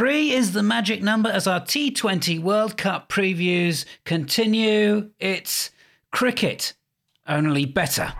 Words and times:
Three 0.00 0.30
is 0.30 0.52
the 0.52 0.62
magic 0.62 1.02
number 1.02 1.28
as 1.28 1.46
our 1.46 1.60
T20 1.60 2.40
World 2.40 2.78
Cup 2.78 3.10
previews 3.10 3.84
continue. 4.06 5.10
It's 5.18 5.72
cricket, 6.10 6.72
only 7.28 7.66
better. 7.66 8.14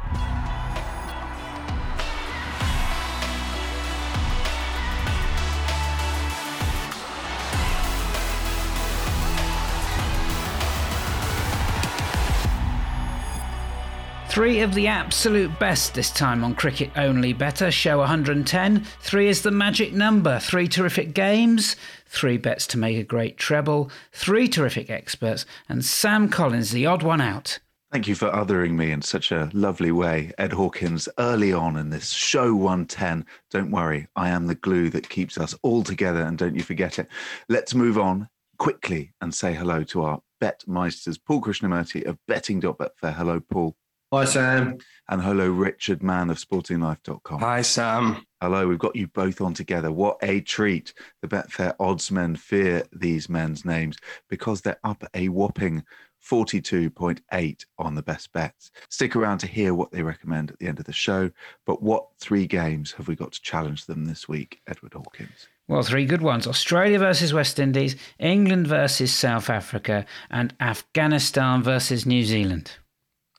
Three 14.41 14.61
of 14.61 14.73
the 14.73 14.87
absolute 14.87 15.59
best 15.59 15.93
this 15.93 16.11
time 16.11 16.45
on 16.45 16.55
Cricket 16.55 16.91
Only 16.97 17.35
Better, 17.35 17.71
show 17.71 17.99
110. 17.99 18.85
Three 19.03 19.29
is 19.29 19.43
the 19.43 19.51
magic 19.51 19.93
number. 19.93 20.39
Three 20.39 20.67
terrific 20.67 21.13
games, 21.13 21.77
three 22.07 22.39
bets 22.39 22.67
to 22.69 22.79
make 22.79 22.97
a 22.97 23.03
great 23.03 23.37
treble, 23.37 23.91
three 24.13 24.49
terrific 24.49 24.89
experts, 24.89 25.45
and 25.69 25.85
Sam 25.85 26.31
Collins, 26.31 26.71
the 26.71 26.87
odd 26.87 27.03
one 27.03 27.21
out. 27.21 27.59
Thank 27.93 28.09
you 28.09 28.15
for 28.15 28.31
othering 28.31 28.79
me 28.79 28.93
in 28.93 29.03
such 29.03 29.31
a 29.31 29.51
lovely 29.53 29.93
way, 29.93 30.33
Ed 30.39 30.55
Hawkins, 30.55 31.07
early 31.19 31.53
on 31.53 31.77
in 31.77 31.91
this 31.91 32.09
show 32.09 32.55
110. 32.55 33.27
Don't 33.51 33.71
worry, 33.71 34.09
I 34.17 34.31
am 34.31 34.47
the 34.47 34.55
glue 34.55 34.89
that 34.89 35.11
keeps 35.11 35.37
us 35.37 35.55
all 35.63 35.83
together, 35.83 36.23
and 36.23 36.39
don't 36.39 36.57
you 36.57 36.63
forget 36.63 36.99
it. 36.99 37.09
Let's 37.51 37.75
move 37.75 37.99
on 37.99 38.27
quickly 38.57 39.13
and 39.21 39.35
say 39.35 39.53
hello 39.53 39.85
to 39.85 40.01
our 40.05 40.23
bet 40.41 40.65
meisters, 40.67 41.19
Paul 41.23 41.43
Krishnamurty 41.43 42.07
of 42.07 42.17
betting.betfair. 42.27 43.13
Hello, 43.15 43.39
Paul. 43.39 43.77
Hi, 44.13 44.25
Sam. 44.25 44.79
And 45.09 45.23
hello, 45.23 45.49
Richard 45.49 46.03
Mann 46.03 46.31
of 46.31 46.39
sportinglife.com. 46.39 47.39
Hi, 47.39 47.63
Sam. 47.63 48.27
Hello, 48.41 48.67
we've 48.67 48.77
got 48.77 48.97
you 48.97 49.07
both 49.07 49.41
on 49.41 49.55
together. 49.55 49.93
What 49.93 50.19
a 50.23 50.41
treat. 50.41 50.93
The 51.23 51.29
Betfair 51.29 51.77
oddsmen 51.77 52.37
fear 52.37 52.83
these 52.93 53.29
men's 53.29 53.65
names 53.65 53.99
because 54.29 54.63
they're 54.63 54.81
up 54.83 55.05
a 55.15 55.29
whopping 55.29 55.85
42.8 56.29 57.65
on 57.79 57.95
the 57.95 58.03
best 58.03 58.33
bets. 58.33 58.73
Stick 58.89 59.15
around 59.15 59.39
to 59.39 59.47
hear 59.47 59.75
what 59.75 59.93
they 59.93 60.03
recommend 60.03 60.51
at 60.51 60.59
the 60.59 60.67
end 60.67 60.81
of 60.81 60.87
the 60.87 60.93
show. 60.93 61.31
But 61.65 61.81
what 61.81 62.07
three 62.19 62.49
games 62.49 62.91
have 62.93 63.07
we 63.07 63.15
got 63.15 63.31
to 63.31 63.43
challenge 63.43 63.87
them 63.87 64.07
this 64.07 64.29
week, 64.29 64.61
Edward 64.67 64.95
Hawkins? 64.95 65.47
Well, 65.69 65.85
three 65.85 66.05
good 66.05 66.23
ones 66.23 66.49
Australia 66.49 66.99
versus 66.99 67.33
West 67.33 67.61
Indies, 67.61 67.95
England 68.19 68.67
versus 68.67 69.15
South 69.15 69.49
Africa, 69.49 70.05
and 70.31 70.53
Afghanistan 70.59 71.63
versus 71.63 72.05
New 72.05 72.25
Zealand. 72.25 72.73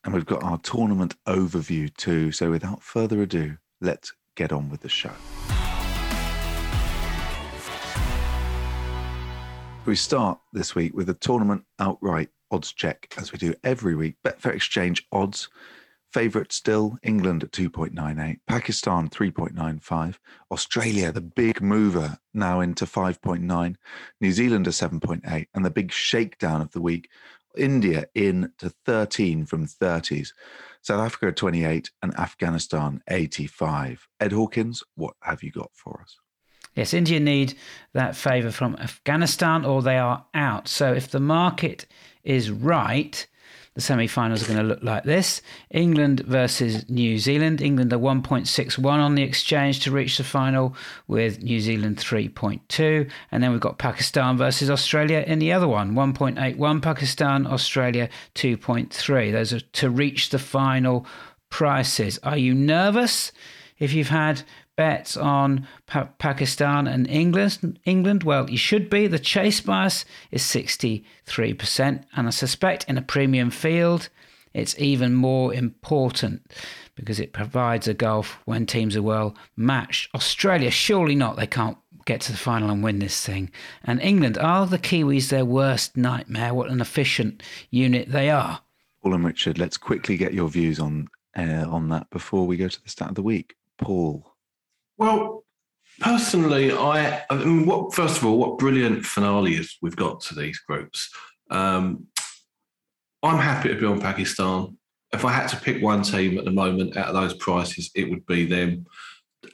And 0.04 0.14
we've 0.14 0.26
got 0.26 0.44
our 0.44 0.58
tournament 0.58 1.16
overview 1.28 1.96
too. 1.96 2.32
So 2.32 2.50
without 2.50 2.82
further 2.82 3.22
ado, 3.22 3.58
let's 3.82 4.14
get 4.36 4.52
on 4.52 4.70
with 4.70 4.82
the 4.82 4.90
show. 4.90 5.12
We 9.86 9.96
start 9.96 10.40
this 10.54 10.76
week 10.76 10.94
with 10.94 11.10
a 11.10 11.14
tournament 11.16 11.66
outright 11.80 12.30
odds 12.52 12.72
check, 12.72 13.14
as 13.18 13.32
we 13.32 13.38
do 13.38 13.56
every 13.64 13.96
week. 13.96 14.16
Betfair 14.24 14.54
Exchange 14.54 15.08
odds. 15.12 15.50
Favourite 16.12 16.52
still 16.52 16.98
England 17.04 17.42
at 17.42 17.52
2.98, 17.52 18.40
Pakistan 18.46 19.08
3.95, 19.10 20.18
Australia, 20.52 21.10
the 21.10 21.22
big 21.22 21.62
mover, 21.62 22.18
now 22.34 22.60
into 22.60 22.86
5.9, 22.86 23.76
New 24.20 24.32
Zealand 24.34 24.68
at 24.68 24.74
7.8, 24.74 25.48
and 25.54 25.66
the 25.66 25.70
big 25.70 25.90
shakedown 25.90 26.60
of 26.60 26.74
the 26.74 26.82
week, 26.82 27.10
India 27.58 28.06
in 28.16 28.52
to 28.60 28.70
13 28.86 29.46
from 29.46 29.68
30s, 29.68 30.30
South 30.82 31.02
Africa 31.02 31.32
28, 31.32 31.92
and 32.02 32.18
Afghanistan 32.18 33.02
85. 33.10 34.08
Ed 34.20 34.32
Hawkins, 34.32 34.84
what 34.96 35.16
have 35.22 35.44
you 35.44 35.52
got 35.52 35.72
for 35.74 36.02
us? 36.02 36.18
Yes, 36.76 36.94
India 36.94 37.20
need 37.20 37.56
that 37.94 38.16
favour 38.16 38.52
from 38.52 38.76
Afghanistan 38.78 39.66
or 39.66 39.82
they 39.82 39.98
are 39.98 40.26
out. 40.34 40.68
So 40.68 40.94
if 40.94 41.10
the 41.10 41.20
market 41.20 41.86
is 42.24 42.50
right, 42.50 43.28
the 43.74 43.82
semi 43.82 44.08
finals 44.08 44.44
are 44.44 44.48
going 44.48 44.60
to 44.60 44.66
look 44.66 44.84
like 44.84 45.04
this 45.04 45.42
England 45.70 46.20
versus 46.22 46.90
New 46.90 47.18
Zealand. 47.18 47.62
England 47.62 47.94
are 47.94 48.00
1.61 48.00 48.86
on 48.86 49.16
the 49.16 49.24
exchange 49.24 49.80
to 49.82 49.92
reach 49.92 50.18
the 50.18 50.24
final, 50.24 50.76
with 51.08 51.42
New 51.42 51.60
Zealand 51.62 51.98
3.2. 51.98 53.10
And 53.32 53.42
then 53.42 53.52
we've 53.52 53.62
got 53.62 53.78
Pakistan 53.78 54.38
versus 54.38 54.70
Australia 54.70 55.24
in 55.26 55.40
the 55.40 55.54
other 55.54 55.68
one 55.68 55.94
1.81 55.94 56.82
Pakistan, 56.82 57.48
Australia 57.48 58.10
2.3. 58.36 59.32
Those 59.32 59.54
are 59.54 59.60
to 59.60 59.90
reach 59.90 60.30
the 60.30 60.40
final 60.40 61.06
prices. 61.50 62.20
Are 62.24 62.38
you 62.38 62.54
nervous 62.54 63.32
if 63.80 63.94
you've 63.94 64.10
had 64.10 64.44
bets 64.82 65.16
on 65.16 65.68
pa- 65.86 66.10
Pakistan 66.18 66.88
and 66.88 67.08
England. 67.08 67.78
England, 67.86 68.24
well, 68.24 68.50
you 68.50 68.58
should 68.58 68.90
be. 68.90 69.06
The 69.06 69.20
chase 69.20 69.62
bias 69.62 70.06
is 70.32 70.42
63%, 70.42 71.04
and 72.16 72.28
I 72.28 72.32
suspect 72.32 72.86
in 72.90 72.98
a 72.98 73.04
premium 73.04 73.52
field, 73.52 74.10
it's 74.56 74.76
even 74.80 75.14
more 75.14 75.54
important 75.54 76.52
because 76.96 77.20
it 77.20 77.32
provides 77.32 77.88
a 77.88 77.94
gulf 77.94 78.40
when 78.46 78.66
teams 78.66 78.96
are 78.96 79.04
well 79.04 79.36
matched. 79.56 80.10
Australia, 80.16 80.72
surely 80.72 81.14
not. 81.14 81.36
They 81.36 81.46
can't 81.46 81.78
get 82.06 82.22
to 82.22 82.32
the 82.32 82.38
final 82.40 82.72
and 82.72 82.84
win 82.84 82.98
this 82.98 83.24
thing. 83.24 83.52
And 83.84 84.02
England, 84.02 84.40
are 84.40 84.66
the 84.66 84.80
Kiwis 84.80 85.30
their 85.30 85.46
worst 85.46 85.96
nightmare? 85.96 86.56
What 86.56 86.72
an 86.72 86.82
efficient 86.82 87.44
unit 87.70 88.12
they 88.12 88.32
are. 88.32 88.62
Paul 89.04 89.14
and 89.14 89.26
Richard, 89.26 89.60
let's 89.60 89.78
quickly 89.78 90.18
get 90.18 90.34
your 90.34 90.50
views 90.50 90.80
on 90.80 91.08
uh, 91.38 91.66
on 91.70 91.90
that 91.90 92.10
before 92.10 92.48
we 92.48 92.58
go 92.58 92.68
to 92.68 92.84
the 92.84 92.90
start 92.90 93.12
of 93.12 93.16
the 93.16 93.22
week. 93.22 93.54
Paul. 93.78 94.31
Well, 95.02 95.46
personally, 96.00 96.72
I, 96.72 97.24
I 97.28 97.36
mean, 97.36 97.66
what 97.66 97.92
first 97.92 98.18
of 98.18 98.26
all, 98.26 98.38
what 98.38 98.60
brilliant 98.60 99.04
finales 99.04 99.80
we've 99.82 99.96
got 99.96 100.22
to 100.22 100.36
these 100.36 100.60
groups. 100.60 101.10
Um, 101.50 102.06
I'm 103.24 103.40
happy 103.40 103.70
to 103.70 103.80
be 103.80 103.86
on 103.88 104.00
Pakistan. 104.00 104.78
If 105.12 105.26
I 105.26 105.32
had 105.32 105.48
to 105.48 105.58
pick 105.58 105.82
one 105.82 106.04
team 106.04 106.38
at 106.38 106.46
the 106.46 106.52
moment 106.52 106.98
out 106.98 107.08
of 107.08 107.16
those 107.16 107.34
prices, 107.34 107.90
it 107.96 108.12
would 108.12 108.28
be 108.28 108.46
them 108.46 108.86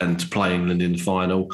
and 0.01 0.19
to 0.19 0.27
play 0.27 0.53
England 0.53 0.81
in 0.81 0.91
the 0.91 0.97
final. 0.97 1.49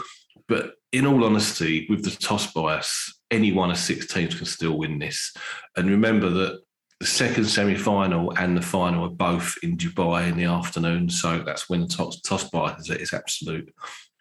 But 0.48 0.74
in 0.92 1.06
all 1.06 1.24
honesty, 1.24 1.86
with 1.88 2.04
the 2.04 2.10
toss 2.10 2.52
bias, 2.52 3.20
any 3.30 3.52
one 3.52 3.70
of 3.70 3.78
six 3.78 4.08
teams 4.08 4.34
can 4.34 4.48
still 4.48 4.76
win 4.76 4.98
this. 4.98 5.36
And 5.78 5.88
remember 5.88 6.30
that 6.30 6.62
the 7.04 7.10
second 7.10 7.44
semi-final 7.44 8.32
and 8.38 8.56
the 8.56 8.62
final 8.62 9.04
are 9.04 9.10
both 9.10 9.58
in 9.62 9.76
Dubai 9.76 10.30
in 10.30 10.38
the 10.38 10.46
afternoon, 10.46 11.10
so 11.10 11.40
that's 11.40 11.70
when 11.70 11.82
the 11.82 11.88
toss, 11.88 12.22
toss 12.22 12.50
bias 12.50 12.90
is 12.90 13.12
absolute 13.12 13.74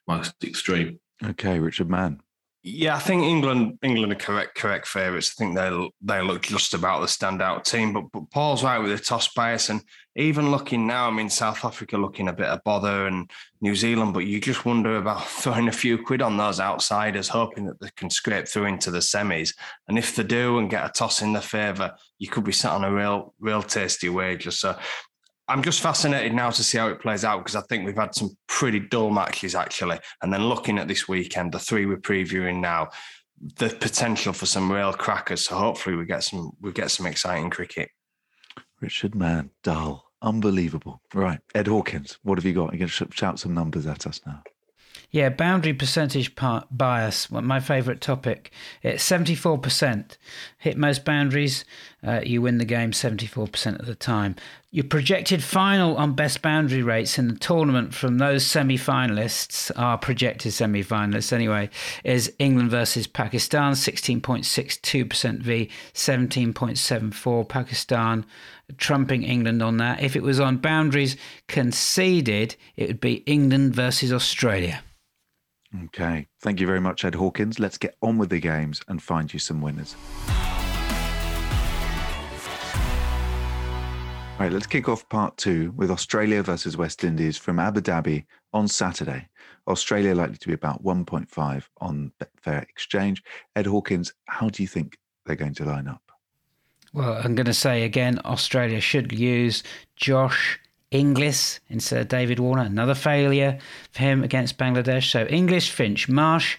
most 0.09 0.35
extreme. 0.43 0.99
Okay, 1.25 1.61
Richard 1.61 1.89
Mann. 1.89 2.19
Yeah, 2.65 2.95
I 2.95 3.01
think 3.01 3.25
England 3.25 3.79
England 3.83 4.13
are 4.13 4.17
correct 4.17 4.55
correct 4.55 4.87
favourites. 4.87 5.35
I 5.35 5.37
think 5.37 5.57
they 5.57 5.91
they 6.01 6.23
look 6.23 6.43
just 6.43 6.75
about 6.75 7.01
the 7.01 7.09
standout 7.09 7.65
team. 7.65 7.93
But, 7.93 8.05
but 8.13 8.31
Paul's 8.31 8.63
right 8.63 8.79
with 8.79 8.97
the 8.97 9.05
toss 9.05 9.27
bias, 9.35 9.69
and 9.69 9.83
even 10.15 10.53
looking 10.53 10.87
now, 10.87 11.09
I 11.09 11.11
mean 11.11 11.29
South 11.29 11.65
Africa 11.65 11.99
looking 11.99 12.29
a 12.29 12.33
bit 12.33 12.47
of 12.47 12.63
bother, 12.63 13.09
and 13.09 13.29
New 13.61 13.75
Zealand. 13.75 14.15
But 14.15 14.27
you 14.27 14.41
just 14.41 14.65
wonder 14.65 14.97
about 14.97 15.27
throwing 15.27 15.67
a 15.67 15.73
few 15.73 15.99
quid 15.99 16.23
on 16.23 16.37
those 16.37 16.61
outsiders, 16.61 17.27
hoping 17.27 17.67
that 17.67 17.81
they 17.81 17.91
can 17.97 18.11
scrape 18.11 18.47
through 18.47 18.67
into 18.67 18.93
the 18.93 19.01
semis. 19.01 19.57
And 19.89 19.99
if 19.99 20.15
they 20.15 20.23
do 20.23 20.59
and 20.59 20.71
get 20.71 20.87
a 20.87 20.93
toss 20.93 21.21
in 21.21 21.33
their 21.33 21.43
favour, 21.43 21.97
you 22.21 22.29
could 22.29 22.45
be 22.45 22.53
sat 22.53 22.75
on 22.75 22.85
a 22.85 22.93
real 22.93 23.35
real 23.41 23.65
tasty 23.65 24.09
wager. 24.09 24.53
So 24.53 24.79
I'm 25.49 25.63
just 25.63 25.81
fascinated 25.81 26.35
now 26.35 26.51
to 26.51 26.63
see 26.63 26.79
how 26.79 26.89
it 26.89 27.01
plays 27.01 27.25
out 27.25 27.39
because 27.39 27.57
I 27.57 27.63
think 27.63 27.85
we've 27.85 27.97
had 27.97 28.15
some 28.15 28.31
pretty 28.47 28.81
dull 28.81 29.11
matches 29.11 29.55
actually. 29.55 29.99
And 30.23 30.33
then 30.33 30.47
looking 30.47 30.79
at 30.79 30.89
this 30.89 31.09
weekend, 31.09 31.53
the 31.53 31.59
three 31.59 31.87
we're 31.87 31.97
previewing 31.97 32.61
now, 32.61 32.91
the 33.57 33.69
potential 33.69 34.33
for 34.33 34.47
some 34.47 34.71
real 34.71 34.93
crackers. 34.93 35.47
So 35.47 35.57
hopefully 35.57 35.97
we 35.97 36.07
get 36.07 36.23
some 36.23 36.53
we 36.61 36.73
get 36.73 36.91
some 36.91 37.07
exciting 37.07 37.51
cricket. 37.51 37.91
Richard 38.81 39.15
Mann, 39.15 39.51
dull, 39.63 40.05
unbelievable. 40.23 41.03
Right, 41.15 41.41
Ed 41.55 41.69
Hawkins, 41.69 42.19
what 42.23 42.39
have 42.39 42.45
you 42.45 42.53
got? 42.53 42.73
You're 42.73 42.87
going 42.87 42.89
to 42.89 43.09
shout 43.13 43.39
some 43.39 43.55
numbers 43.55 43.87
at 43.87 44.07
us 44.07 44.21
now. 44.27 44.43
Yeah, 45.13 45.29
boundary 45.29 45.75
percentage 45.75 46.35
bias, 46.71 47.31
my 47.31 47.61
favourite 47.61 48.01
topic. 48.01 48.51
It's 48.83 49.07
74%. 49.09 50.17
Hit 50.63 50.79
most 50.79 51.05
boundaries, 51.05 51.65
uh, 52.07 52.21
you 52.25 52.41
win 52.41 52.59
the 52.59 52.65
game 52.65 52.93
74% 52.93 53.81
of 53.81 53.87
the 53.87 53.97
time. 53.97 54.37
Your 54.71 54.85
projected 54.85 55.43
final 55.43 55.97
on 55.97 56.15
best 56.15 56.41
boundary 56.41 56.85
rates 56.85 57.19
in 57.19 57.27
the 57.27 57.35
tournament 57.35 57.93
from 57.93 58.19
those 58.19 58.47
semi 58.47 58.79
finalists, 58.79 59.73
our 59.75 59.99
projected 59.99 60.53
semi 60.53 60.85
finalists 60.85 61.33
anyway, 61.33 61.69
is 62.05 62.33
England 62.39 62.71
versus 62.71 63.09
Pakistan, 63.09 63.73
16.62% 63.73 65.41
v 65.41 65.69
17.74. 65.95 67.49
Pakistan 67.49 68.25
trumping 68.77 69.25
England 69.25 69.65
on 69.65 69.79
that. 69.79 70.01
If 70.01 70.15
it 70.15 70.23
was 70.23 70.39
on 70.39 70.59
boundaries 70.59 71.17
conceded, 71.49 72.55
it 72.77 72.87
would 72.87 73.01
be 73.01 73.15
England 73.27 73.75
versus 73.75 74.13
Australia. 74.13 74.85
Okay. 75.87 76.29
Thank 76.41 76.61
you 76.61 76.69
very 76.69 76.81
much, 76.81 77.05
Ed 77.05 77.17
Hawkins. 77.17 77.59
Let's 77.59 77.79
get 77.79 77.97
on 78.01 78.17
with 78.17 78.31
the 78.31 78.39
games 78.39 78.81
and 78.87 79.03
find 79.03 79.33
you 79.33 79.41
some 79.41 79.61
winners. 79.61 79.97
Right, 84.43 84.51
let's 84.53 84.67
kick 84.67 84.89
off 84.89 85.09
part 85.09 85.37
two 85.37 85.71
with 85.77 85.89
Australia 85.89 86.43
versus 86.43 86.77
West 86.77 87.05
Indies 87.05 87.39
from 87.39 87.61
Abu 87.61 87.81
Dhabi 87.81 88.25
on 88.53 88.67
Saturday. 88.67 89.29
Australia 89.69 90.17
likely 90.17 90.37
to 90.37 90.49
be 90.49 90.53
about 90.53 90.83
1.5 90.83 91.69
on 91.81 92.11
Betfair 92.21 92.63
Exchange. 92.63 93.23
Ed 93.55 93.67
Hawkins, 93.67 94.13
how 94.25 94.49
do 94.49 94.65
you 94.65 94.67
think 94.67 94.99
they're 95.25 95.37
going 95.37 95.55
to 95.55 95.65
line 95.65 95.87
up? 95.87 96.03
Well, 96.93 97.21
I'm 97.23 97.37
going 97.37 97.47
to 97.47 97.55
say 97.55 97.85
again, 97.85 98.19
Australia 98.25 98.81
should 98.81 99.13
use 99.13 99.63
Josh 99.95 100.59
Inglis 100.91 101.61
instead 101.69 102.01
of 102.01 102.09
David 102.09 102.41
Warner. 102.41 102.65
Another 102.65 102.97
failure 102.97 103.61
for 103.93 104.01
him 104.01 104.25
against 104.25 104.59
Bangladesh. 104.59 105.09
So 105.09 105.25
Inglis, 105.27 105.69
Finch, 105.69 106.09
Marsh, 106.09 106.57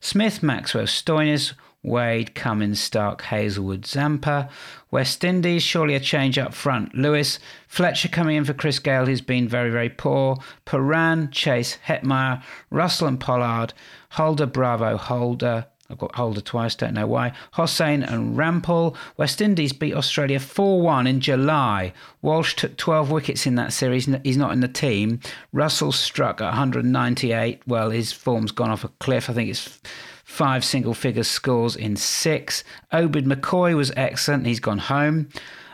Smith, 0.00 0.42
Maxwell, 0.42 0.86
Stoinis, 0.86 1.52
Wade, 1.82 2.34
Cummins, 2.34 2.78
Starc, 2.78 3.22
Hazlewood, 3.22 3.86
Zampa. 3.86 4.50
West 4.90 5.24
Indies, 5.24 5.62
surely 5.62 5.94
a 5.94 6.00
change 6.00 6.38
up 6.38 6.52
front. 6.52 6.94
Lewis, 6.94 7.38
Fletcher 7.68 8.08
coming 8.08 8.36
in 8.36 8.44
for 8.44 8.52
Chris 8.52 8.78
Gayle, 8.78 9.06
who's 9.06 9.22
been 9.22 9.48
very, 9.48 9.70
very 9.70 9.88
poor. 9.88 10.38
Pooran, 10.66 11.30
Chase, 11.30 11.78
Hetmyer, 11.86 12.42
Russell 12.70 13.08
and 13.08 13.18
Pollard, 13.18 13.72
Holder, 14.10 14.46
Bravo, 14.46 14.96
Holder. 14.96 15.66
I've 15.88 15.98
got 15.98 16.14
Holder 16.14 16.40
twice, 16.40 16.76
don't 16.76 16.94
know 16.94 17.06
why. 17.06 17.32
Hosein 17.54 18.08
and 18.08 18.36
Rampaul. 18.36 18.94
West 19.16 19.40
Indies 19.40 19.72
beat 19.72 19.94
Australia 19.94 20.38
4 20.38 20.80
1 20.80 21.06
in 21.06 21.20
July. 21.20 21.92
Walsh 22.22 22.54
took 22.54 22.76
12 22.76 23.10
wickets 23.10 23.46
in 23.46 23.56
that 23.56 23.72
series. 23.72 24.08
He's 24.22 24.36
not 24.36 24.52
in 24.52 24.60
the 24.60 24.68
team. 24.68 25.18
Russell 25.52 25.90
struck 25.90 26.40
at 26.40 26.44
198. 26.44 27.62
Well, 27.66 27.90
his 27.90 28.12
form's 28.12 28.52
gone 28.52 28.70
off 28.70 28.84
a 28.84 28.88
cliff. 29.00 29.28
I 29.28 29.32
think 29.32 29.50
it's 29.50 29.80
five 30.30 30.64
single 30.64 30.94
figure 30.94 31.24
scores 31.24 31.74
in 31.74 31.96
six. 31.96 32.62
Obed 32.92 33.26
McCoy 33.26 33.76
was 33.76 33.92
excellent. 33.96 34.46
He's 34.46 34.60
gone 34.60 34.78
home. 34.78 35.28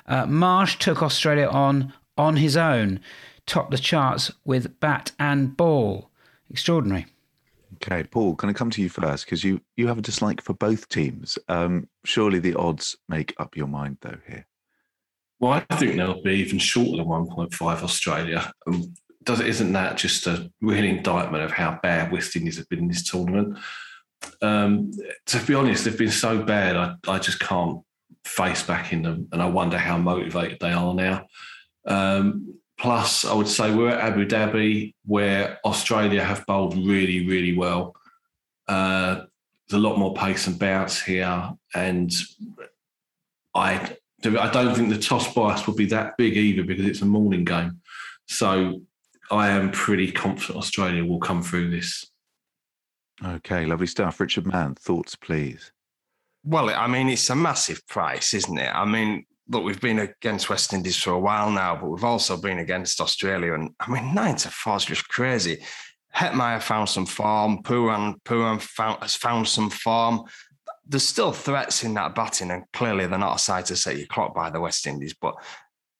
Uh, 0.07 0.25
Marsh 0.27 0.79
took 0.79 1.03
Australia 1.03 1.47
on 1.47 1.93
on 2.17 2.37
his 2.37 2.57
own, 2.57 2.99
topped 3.45 3.71
the 3.71 3.79
charts 3.79 4.33
with 4.45 4.81
bat 4.81 5.13
and 5.19 5.55
ball. 5.57 6.11
Extraordinary. 6.49 7.07
Okay, 7.75 8.05
Paul, 8.05 8.35
can 8.35 8.49
I 8.49 8.55
come 8.55 8.71
to 8.71 8.81
you 8.81 8.89
first? 8.89 9.27
Because 9.27 9.45
you, 9.45 9.61
you 9.77 9.87
have 9.89 9.99
a 9.99 10.03
dislike 10.03 10.41
for 10.41 10.55
both 10.55 10.89
teams. 10.89 11.39
Um, 11.49 11.87
surely 12.05 12.39
the 12.39 12.55
odds 12.55 12.97
make 13.11 13.35
up 13.39 13.55
your 13.55 13.67
mind, 13.67 13.99
though, 14.01 14.17
here. 14.27 14.47
Well, 15.39 15.63
I 15.69 15.77
think 15.77 15.97
they'll 15.97 16.23
be 16.23 16.37
even 16.37 16.59
shorter 16.59 16.97
than 16.97 17.07
1.5 17.07 17.83
Australia. 17.83 18.51
Um, 18.67 18.95
does, 19.25 19.41
isn't 19.41 19.73
that 19.75 19.99
just 19.99 20.27
a 20.27 20.51
real 20.63 20.85
indictment 20.85 21.45
of 21.45 21.53
how 21.53 21.79
bad 21.83 22.11
West 22.11 22.35
Indies 22.35 22.57
have 22.57 22.69
been 22.71 22.79
in 22.79 22.89
this 22.89 23.03
tournament? 23.03 23.59
Um, 24.43 24.93
to 25.27 25.39
be 25.47 25.55
honest, 25.55 25.85
they've 25.85 25.99
been 25.99 26.11
so 26.11 26.43
bad, 26.43 26.77
I, 26.77 26.95
I 27.09 27.19
just 27.19 27.41
can't 27.41 27.81
face 28.25 28.63
back 28.63 28.93
in 28.93 29.03
them. 29.03 29.29
And 29.33 29.43
I 29.43 29.47
wonder 29.47 29.79
how 29.79 29.99
motivated 29.99 30.59
they 30.61 30.73
are 30.73 30.95
now. 30.95 31.27
Um, 31.87 32.55
plus, 32.79 33.25
I 33.25 33.35
would 33.35 33.49
say 33.49 33.75
we're 33.75 33.91
at 33.91 34.13
Abu 34.13 34.27
Dhabi, 34.27 34.95
where 35.05 35.59
Australia 35.65 36.23
have 36.23 36.45
bowled 36.47 36.77
really, 36.77 37.27
really 37.27 37.57
well. 37.57 37.95
Uh, 38.69 39.23
there's 39.69 39.83
a 39.83 39.89
lot 39.89 39.99
more 39.99 40.15
pace 40.15 40.47
and 40.47 40.59
bounce 40.59 41.01
here. 41.01 41.51
And 41.75 42.13
I, 43.55 43.97
I 44.25 44.51
don't 44.51 44.75
think 44.75 44.91
the 44.91 44.99
toss 44.99 45.33
bias 45.33 45.67
will 45.67 45.75
be 45.75 45.87
that 45.87 46.17
big 46.17 46.37
either 46.37 46.63
because 46.63 46.87
it's 46.87 47.03
a 47.03 47.07
morning 47.07 47.45
game. 47.45 47.81
So 48.27 48.81
I 49.31 49.49
am 49.49 49.71
pretty 49.71 50.13
confident 50.13 50.59
Australia 50.59 51.05
will 51.05 51.21
come 51.21 51.43
through 51.43 51.71
this. 51.71 52.07
Okay, 53.25 53.65
lovely 53.65 53.87
stuff. 53.87 54.21
Richard 54.21 54.47
Mann, 54.47 54.75
thoughts, 54.75 55.15
please. 55.15 55.73
Well, 56.45 56.71
I 56.71 56.87
mean, 56.87 57.09
it's 57.09 57.31
a 57.31 57.35
massive 57.35 57.87
price, 57.89 58.35
isn't 58.35 58.59
it? 58.59 58.73
I 58.73 58.85
mean, 58.85 59.25
look, 59.49 59.65
we've 59.65 59.81
been 59.81 59.99
against 59.99 60.51
West 60.51 60.73
Indies 60.73 60.97
for 60.97 61.13
a 61.13 61.19
while 61.19 61.51
now, 61.51 61.77
but 61.77 61.89
we've 61.89 62.05
also 62.05 62.37
been 62.37 62.59
against 62.59 63.01
Australia. 63.01 63.55
And 63.55 63.71
I 63.81 63.91
mean, 63.91 64.15
nine 64.15 64.37
to 64.37 64.51
four 64.51 64.77
is 64.77 64.85
just 64.85 65.09
crazy. 65.09 65.63
Hetmyer 66.15 66.63
found 66.63 66.89
some 66.89 67.07
form. 67.07 67.63
Pooran, 67.63 68.21
Pooran 68.23 68.61
found, 68.61 69.03
has 69.03 69.17
found 69.17 69.49
some 69.49 69.71
form. 69.71 70.25
There's 70.87 71.07
still 71.07 71.33
threats 71.33 71.83
in 71.85 71.95
that 71.95 72.15
batting, 72.15 72.51
and 72.51 72.65
clearly 72.73 73.07
they're 73.07 73.19
not 73.19 73.37
a 73.37 73.41
side 73.41 73.67
to 73.67 73.77
set 73.77 73.97
your 73.97 74.07
clock 74.07 74.35
by 74.35 74.51
the 74.51 74.61
West 74.61 74.87
Indies. 74.87 75.15
But 75.21 75.35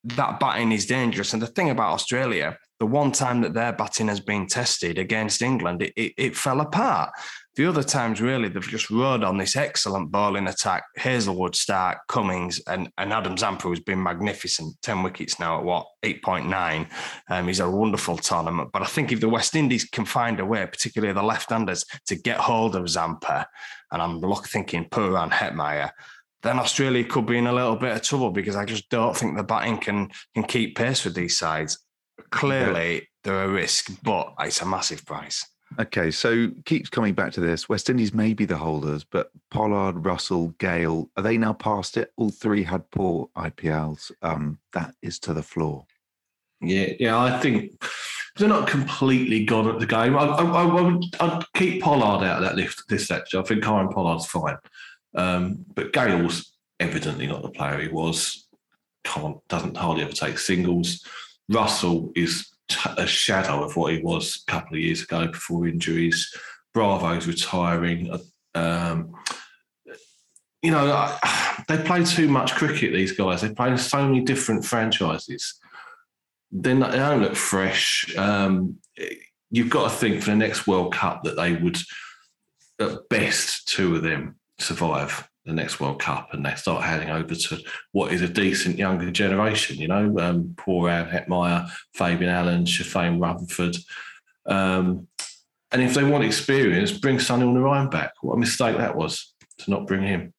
that 0.03 0.39
batting 0.39 0.71
is 0.71 0.85
dangerous. 0.85 1.33
And 1.33 1.41
the 1.41 1.47
thing 1.47 1.69
about 1.69 1.93
Australia, 1.93 2.57
the 2.79 2.85
one 2.85 3.11
time 3.11 3.41
that 3.41 3.53
their 3.53 3.73
batting 3.73 4.07
has 4.07 4.19
been 4.19 4.45
tested 4.45 4.97
against 4.97 5.41
England, 5.41 5.81
it, 5.81 5.93
it, 5.95 6.13
it, 6.17 6.37
fell 6.37 6.61
apart. 6.61 7.11
The 7.55 7.65
other 7.65 7.81
times, 7.81 8.21
really, 8.21 8.49
they've 8.49 8.61
just 8.61 8.91
rode 8.91 9.23
on 9.23 9.37
this 9.37 9.55
excellent 9.55 10.11
bowling 10.11 10.47
attack. 10.47 10.83
Hazlewood, 10.95 11.53
Starc, 11.53 11.97
Cummins, 12.07 12.61
and, 12.67 12.89
and 12.99 13.11
Adam 13.11 13.35
Zampa 13.35 13.69
has 13.69 13.79
been 13.79 14.01
magnificent. 14.01 14.75
10 14.83 15.01
wickets 15.01 15.39
now 15.39 15.57
at 15.57 15.63
what, 15.63 15.87
8.9. 16.03 16.87
Um, 17.31 17.47
he's 17.47 17.59
a 17.59 17.69
wonderful 17.69 18.17
tournament. 18.17 18.69
But 18.71 18.83
I 18.83 18.85
think 18.85 19.11
if 19.11 19.21
the 19.21 19.29
West 19.29 19.55
Indies 19.55 19.85
can 19.85 20.05
find 20.05 20.39
a 20.39 20.45
way, 20.45 20.63
particularly 20.67 21.13
the 21.13 21.23
left-handers, 21.23 21.83
to 22.05 22.15
get 22.15 22.37
hold 22.37 22.75
of 22.75 22.87
Zampa, 22.87 23.47
and 23.91 24.01
I'm 24.03 24.21
thinking 24.43 24.85
Pooran 24.85 25.31
Hetmyer, 25.31 25.89
then 26.43 26.59
Australia 26.59 27.03
could 27.03 27.25
be 27.25 27.37
in 27.39 27.47
a 27.47 27.53
little 27.53 27.75
bit 27.75 27.95
of 27.95 28.03
trouble 28.03 28.29
because 28.29 28.55
I 28.55 28.65
just 28.65 28.89
don't 28.89 29.17
think 29.17 29.35
the 29.35 29.43
batting 29.43 29.79
can 29.79 30.09
can 30.35 30.43
keep 30.43 30.77
pace 30.77 31.03
with 31.03 31.15
these 31.15 31.37
sides. 31.37 31.79
Clearly, 32.31 33.07
they're 33.23 33.43
a 33.43 33.49
risk, 33.49 33.91
but 34.03 34.33
it's 34.39 34.61
a 34.61 34.65
massive 34.65 35.05
price. 35.05 35.45
Okay, 35.79 36.11
so 36.11 36.49
keeps 36.65 36.89
coming 36.89 37.13
back 37.13 37.33
to 37.33 37.41
this. 37.41 37.67
West 37.67 37.89
Indies 37.89 38.13
may 38.13 38.33
be 38.33 38.45
the 38.45 38.57
holders, 38.57 39.03
but 39.03 39.31
Pollard, 39.51 40.05
Russell, 40.05 40.49
Gayle, 40.59 41.09
are 41.17 41.23
they 41.23 41.37
now 41.37 41.53
past 41.53 41.97
it? 41.97 42.11
All 42.15 42.29
three 42.29 42.63
had 42.63 42.89
poor 42.91 43.29
IPLs. 43.35 44.11
Um, 44.21 44.59
that 44.73 44.95
is 45.01 45.19
to 45.19 45.33
the 45.33 45.43
floor. 45.43 45.85
Yeah, 46.61 46.93
yeah, 46.99 47.19
I 47.19 47.37
think 47.39 47.73
they're 48.37 48.47
not 48.47 48.67
completely 48.67 49.45
gone 49.45 49.67
at 49.67 49.79
the 49.79 49.85
game. 49.85 50.17
I, 50.17 50.25
I, 50.25 50.63
I 50.63 50.63
would 50.65 51.03
I'd 51.19 51.43
keep 51.53 51.83
Pollard 51.83 52.25
out 52.25 52.37
of 52.37 52.43
that 52.43 52.55
list 52.55 52.83
this 52.87 53.11
actually. 53.11 53.41
I 53.41 53.43
think 53.43 53.63
Kieron 53.63 53.93
Pollard's 53.93 54.25
fine. 54.25 54.57
Um, 55.15 55.65
but 55.75 55.93
Gayle's 55.93 56.53
evidently 56.79 57.27
not 57.27 57.41
the 57.41 57.49
player 57.49 57.79
he 57.79 57.89
was. 57.89 58.47
Can't 59.03 59.37
doesn't 59.47 59.77
hardly 59.77 60.03
ever 60.03 60.13
take 60.13 60.39
singles. 60.39 61.05
Russell 61.49 62.11
is 62.15 62.49
a 62.97 63.07
shadow 63.07 63.63
of 63.63 63.75
what 63.75 63.93
he 63.93 64.01
was 64.01 64.43
a 64.47 64.51
couple 64.51 64.75
of 64.75 64.81
years 64.81 65.03
ago 65.03 65.27
before 65.27 65.67
injuries. 65.67 66.33
Bravo's 66.73 67.27
retiring. 67.27 68.11
Um, 68.53 69.13
you 70.61 70.71
know, 70.71 71.17
they 71.67 71.77
play 71.77 72.03
too 72.03 72.27
much 72.27 72.55
cricket. 72.55 72.93
These 72.93 73.13
guys 73.13 73.41
they 73.41 73.53
play 73.53 73.71
in 73.71 73.77
so 73.77 74.05
many 74.05 74.21
different 74.21 74.65
franchises. 74.65 75.59
Then 76.51 76.79
they 76.79 76.91
don't 76.91 77.21
look 77.21 77.35
fresh. 77.35 78.15
Um, 78.17 78.77
you've 79.51 79.69
got 79.69 79.89
to 79.89 79.95
think 79.95 80.21
for 80.21 80.31
the 80.31 80.35
next 80.35 80.67
World 80.67 80.93
Cup 80.93 81.23
that 81.23 81.35
they 81.35 81.53
would, 81.53 81.77
at 82.79 83.09
best, 83.09 83.67
two 83.67 83.95
of 83.95 84.03
them 84.03 84.37
survive 84.59 85.27
the 85.47 85.53
next 85.53 85.79
World 85.79 85.99
Cup 85.99 86.33
and 86.33 86.45
they 86.45 86.53
start 86.55 86.83
heading 86.83 87.09
over 87.09 87.33
to 87.33 87.59
what 87.93 88.11
is 88.11 88.21
a 88.21 88.27
decent 88.27 88.77
younger 88.77 89.09
generation, 89.09 89.77
you 89.77 89.87
know, 89.87 90.13
um, 90.19 90.53
Pooran 90.55 91.09
Hetmyer, 91.09 91.69
Fabian 91.93 92.29
Allen, 92.29 92.65
Sherfane 92.65 93.19
Rutherford. 93.21 93.77
Um, 94.45 95.07
and 95.71 95.81
if 95.81 95.93
they 95.93 96.03
want 96.03 96.25
experience, 96.25 96.91
bring 96.91 97.17
Sunil 97.17 97.53
Narine 97.53 97.89
back. 97.89 98.11
What 98.21 98.35
a 98.35 98.39
mistake 98.39 98.77
that 98.77 98.95
was 98.95 99.33
to 99.59 99.71
not 99.71 99.87
bring 99.87 100.03
him. 100.03 100.33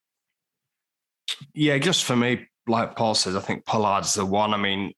Yeah, 1.54 1.78
just 1.78 2.04
for 2.04 2.16
me, 2.16 2.46
like 2.66 2.94
Paul 2.94 3.14
says, 3.14 3.34
I 3.34 3.40
think 3.40 3.64
Pollard's 3.64 4.14
the 4.14 4.24
one. 4.24 4.54
I 4.54 4.58
mean, 4.58 4.92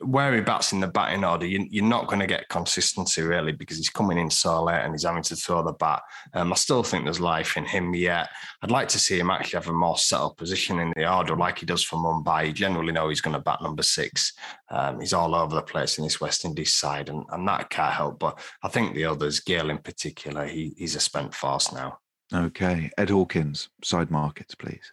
where 0.00 0.34
he 0.34 0.40
bats 0.40 0.72
in 0.72 0.80
the 0.80 0.86
batting 0.86 1.24
order, 1.24 1.46
you, 1.46 1.82
are 1.82 1.88
not 1.88 2.06
going 2.06 2.20
to 2.20 2.26
get 2.26 2.48
consistency 2.48 3.22
really 3.22 3.52
because 3.52 3.76
he's 3.76 3.90
coming 3.90 4.18
in 4.18 4.30
so 4.30 4.62
late 4.62 4.82
and 4.82 4.92
he's 4.92 5.04
having 5.04 5.22
to 5.24 5.36
throw 5.36 5.62
the 5.62 5.72
bat. 5.72 6.02
Um, 6.34 6.52
I 6.52 6.56
still 6.56 6.82
think 6.82 7.04
there's 7.04 7.20
life 7.20 7.56
in 7.56 7.64
him 7.64 7.94
yet. 7.94 8.28
I'd 8.62 8.70
like 8.70 8.88
to 8.88 8.98
see 8.98 9.18
him 9.18 9.30
actually 9.30 9.58
have 9.58 9.68
a 9.68 9.72
more 9.72 9.98
settled 9.98 10.36
position 10.36 10.78
in 10.78 10.92
the 10.96 11.12
order 11.12 11.36
like 11.36 11.58
he 11.58 11.66
does 11.66 11.82
for 11.82 11.96
Mumbai. 11.96 12.46
You 12.46 12.52
generally 12.52 12.92
know 12.92 13.08
he's 13.08 13.20
going 13.20 13.34
to 13.34 13.42
bat 13.42 13.62
number 13.62 13.82
six. 13.82 14.32
Um, 14.70 15.00
he's 15.00 15.12
all 15.12 15.34
over 15.34 15.54
the 15.54 15.62
place 15.62 15.98
in 15.98 16.04
this 16.04 16.20
West 16.20 16.44
Indies 16.44 16.74
side 16.74 17.08
and, 17.08 17.24
and 17.30 17.46
that 17.48 17.70
can't 17.70 17.92
help. 17.92 18.20
But 18.20 18.38
I 18.62 18.68
think 18.68 18.94
the 18.94 19.06
others, 19.06 19.40
Gayle 19.40 19.70
in 19.70 19.78
particular, 19.78 20.46
he, 20.46 20.72
he's 20.76 20.96
a 20.96 21.00
spent 21.00 21.34
force 21.34 21.72
now. 21.72 21.98
Okay. 22.32 22.90
Ed 22.96 23.10
Hawkins, 23.10 23.70
side 23.82 24.10
markets, 24.10 24.54
please. 24.54 24.92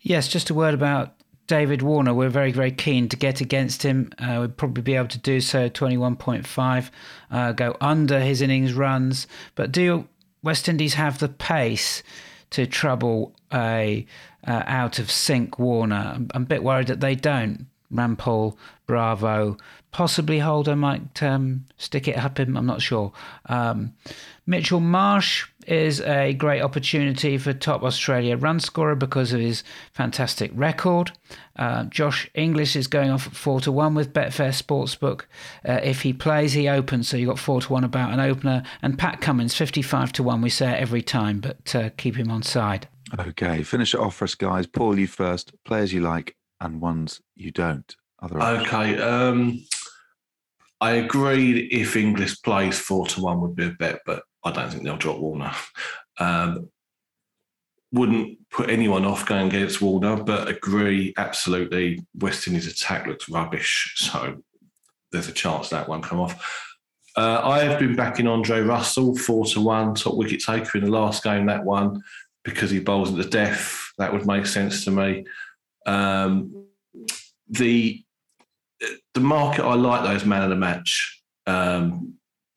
Yes, 0.00 0.28
just 0.28 0.50
a 0.50 0.54
word 0.54 0.74
about 0.74 1.14
David 1.50 1.82
Warner, 1.82 2.14
we're 2.14 2.28
very, 2.28 2.52
very 2.52 2.70
keen 2.70 3.08
to 3.08 3.16
get 3.16 3.40
against 3.40 3.82
him. 3.82 4.12
Uh, 4.20 4.38
we'd 4.42 4.56
probably 4.56 4.84
be 4.84 4.94
able 4.94 5.08
to 5.08 5.18
do 5.18 5.40
so 5.40 5.68
21.5, 5.68 6.90
uh, 7.32 7.50
go 7.50 7.76
under 7.80 8.20
his 8.20 8.40
innings 8.40 8.72
runs. 8.72 9.26
But 9.56 9.72
do 9.72 10.06
West 10.44 10.68
Indies 10.68 10.94
have 10.94 11.18
the 11.18 11.28
pace 11.28 12.04
to 12.50 12.68
trouble 12.68 13.34
a 13.52 14.06
uh, 14.46 14.62
out 14.64 15.00
of 15.00 15.10
sync 15.10 15.58
Warner? 15.58 16.20
I'm, 16.32 16.42
a 16.42 16.46
bit 16.46 16.62
worried 16.62 16.86
that 16.86 17.00
they 17.00 17.16
don't. 17.16 17.66
Rampaul, 17.92 18.56
Bravo, 18.90 19.56
possibly 19.92 20.40
Holder 20.40 20.74
might 20.74 21.22
um, 21.22 21.64
stick 21.76 22.08
it 22.08 22.16
up 22.16 22.40
him. 22.40 22.56
I'm 22.56 22.66
not 22.66 22.82
sure. 22.82 23.12
Um, 23.46 23.94
Mitchell 24.46 24.80
Marsh 24.80 25.46
is 25.68 26.00
a 26.00 26.32
great 26.32 26.60
opportunity 26.60 27.38
for 27.38 27.52
top 27.52 27.84
Australia 27.84 28.36
run 28.36 28.58
scorer 28.58 28.96
because 28.96 29.32
of 29.32 29.38
his 29.38 29.62
fantastic 29.92 30.50
record. 30.54 31.12
Uh, 31.54 31.84
Josh 31.84 32.28
Inglis 32.34 32.74
is 32.74 32.88
going 32.88 33.10
off 33.12 33.28
at 33.28 33.36
four 33.36 33.60
to 33.60 33.70
one 33.70 33.94
with 33.94 34.12
Betfair 34.12 34.50
Sportsbook. 34.50 35.26
Uh, 35.64 35.78
if 35.84 36.02
he 36.02 36.12
plays, 36.12 36.52
he 36.52 36.68
opens, 36.68 37.06
so 37.06 37.16
you've 37.16 37.28
got 37.28 37.38
four 37.38 37.60
to 37.60 37.72
one 37.72 37.84
about 37.84 38.12
an 38.12 38.18
opener. 38.18 38.64
And 38.82 38.98
Pat 38.98 39.20
Cummins, 39.20 39.54
fifty-five 39.54 40.10
to 40.14 40.24
one. 40.24 40.42
We 40.42 40.50
say 40.50 40.72
it 40.72 40.80
every 40.80 41.02
time, 41.02 41.38
but 41.38 41.72
uh, 41.76 41.90
keep 41.96 42.16
him 42.16 42.32
on 42.32 42.42
side. 42.42 42.88
Okay, 43.16 43.62
finish 43.62 43.94
it 43.94 44.00
off 44.00 44.16
for 44.16 44.24
us, 44.24 44.34
guys. 44.34 44.66
Paul, 44.66 44.98
you 44.98 45.06
first. 45.06 45.52
Players 45.64 45.92
you 45.92 46.00
like 46.00 46.34
and 46.60 46.80
ones 46.80 47.20
you 47.36 47.52
don't. 47.52 47.94
Other 48.22 48.42
Okay. 48.42 49.00
Um, 49.00 49.64
I 50.80 50.92
agreed 50.92 51.72
if 51.72 51.96
Inglis 51.96 52.36
plays 52.36 52.78
four 52.78 53.06
to 53.08 53.20
one 53.20 53.40
would 53.40 53.54
be 53.54 53.66
a 53.66 53.70
bet, 53.70 54.00
but 54.06 54.22
I 54.44 54.50
don't 54.50 54.70
think 54.70 54.84
they'll 54.84 54.96
drop 54.96 55.18
Warner. 55.18 55.52
Um, 56.18 56.70
wouldn't 57.92 58.38
put 58.50 58.70
anyone 58.70 59.04
off 59.04 59.26
going 59.26 59.48
against 59.48 59.82
Warner, 59.82 60.22
but 60.22 60.48
agree 60.48 61.12
absolutely. 61.16 62.06
West 62.18 62.46
Indies 62.46 62.66
attack 62.66 63.06
looks 63.06 63.28
rubbish, 63.28 63.94
so 63.96 64.42
there's 65.12 65.28
a 65.28 65.32
chance 65.32 65.70
that 65.70 65.88
won't 65.88 66.04
come 66.04 66.20
off. 66.20 66.68
Uh, 67.16 67.40
I 67.42 67.64
have 67.64 67.80
been 67.80 67.96
backing 67.96 68.28
Andre 68.28 68.60
Russell 68.60 69.16
four 69.16 69.44
to 69.46 69.60
one, 69.60 69.94
top 69.94 70.14
wicket 70.14 70.40
taker 70.40 70.78
in 70.78 70.84
the 70.84 70.90
last 70.90 71.24
game. 71.24 71.46
That 71.46 71.64
one 71.64 72.00
because 72.44 72.70
he 72.70 72.78
bowls 72.78 73.10
at 73.10 73.16
the 73.16 73.24
death. 73.24 73.92
That 73.98 74.12
would 74.12 74.26
make 74.26 74.46
sense 74.46 74.84
to 74.84 74.90
me. 74.90 75.24
Um, 75.86 76.66
the 77.48 78.02
the 79.14 79.20
market 79.20 79.64
I 79.64 79.74
like 79.74 80.04
those 80.04 80.24
man 80.24 80.42
of 80.42 80.50
the 80.50 80.56
match 80.56 81.22
um, 81.46 82.14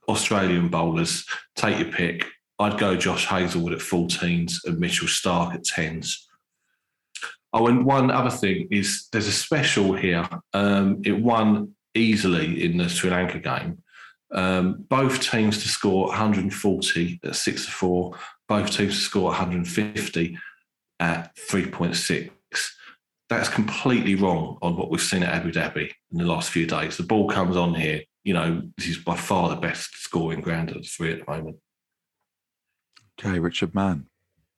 Australian 0.07 0.69
bowlers. 0.69 1.25
Take 1.55 1.79
your 1.79 1.91
pick. 1.91 2.25
I'd 2.59 2.79
go 2.79 2.95
Josh 2.95 3.25
Hazlewood 3.25 3.73
at 3.73 3.79
14s 3.79 4.65
and 4.65 4.79
Mitchell 4.79 5.07
Starc 5.07 5.53
at 5.55 5.63
10s. 5.63 6.15
Oh, 7.51 7.67
and 7.67 7.85
one 7.85 8.09
other 8.09 8.29
thing 8.29 8.67
is 8.71 9.07
there's 9.11 9.27
a 9.27 9.31
special 9.31 9.93
here. 9.93 10.27
Um, 10.53 11.01
it 11.03 11.19
won 11.19 11.75
easily 11.93 12.63
in 12.63 12.77
the 12.77 12.89
Sri 12.89 13.09
Lanka 13.09 13.39
game. 13.39 13.83
Um, 14.33 14.85
both 14.89 15.21
teams 15.21 15.61
to 15.61 15.67
score 15.67 16.07
140 16.07 17.19
at 17.23 17.35
six 17.35 17.65
to 17.65 17.71
four. 17.71 18.17
Both 18.47 18.71
teams 18.71 18.95
to 18.95 19.01
score 19.01 19.25
150 19.25 20.37
at 20.99 21.35
3.6 21.35 22.31
that's 23.37 23.49
completely 23.49 24.15
wrong 24.15 24.57
on 24.61 24.75
what 24.75 24.89
we've 24.89 25.01
seen 25.01 25.23
at 25.23 25.33
Abu 25.33 25.51
Dhabi 25.51 25.91
in 26.11 26.17
the 26.17 26.25
last 26.25 26.49
few 26.49 26.65
days. 26.65 26.97
The 26.97 27.03
ball 27.03 27.27
comes 27.29 27.55
on 27.55 27.73
here. 27.73 28.01
You 28.23 28.33
know, 28.33 28.61
this 28.77 28.87
is 28.87 28.97
by 28.97 29.15
far 29.15 29.49
the 29.49 29.55
best 29.55 29.95
scoring 29.95 30.41
ground 30.41 30.69
of 30.69 30.75
the 30.75 30.83
three 30.83 31.11
at 31.11 31.25
the 31.25 31.31
moment. 31.31 31.57
Okay, 33.19 33.39
Richard 33.39 33.75
Mann. 33.75 34.07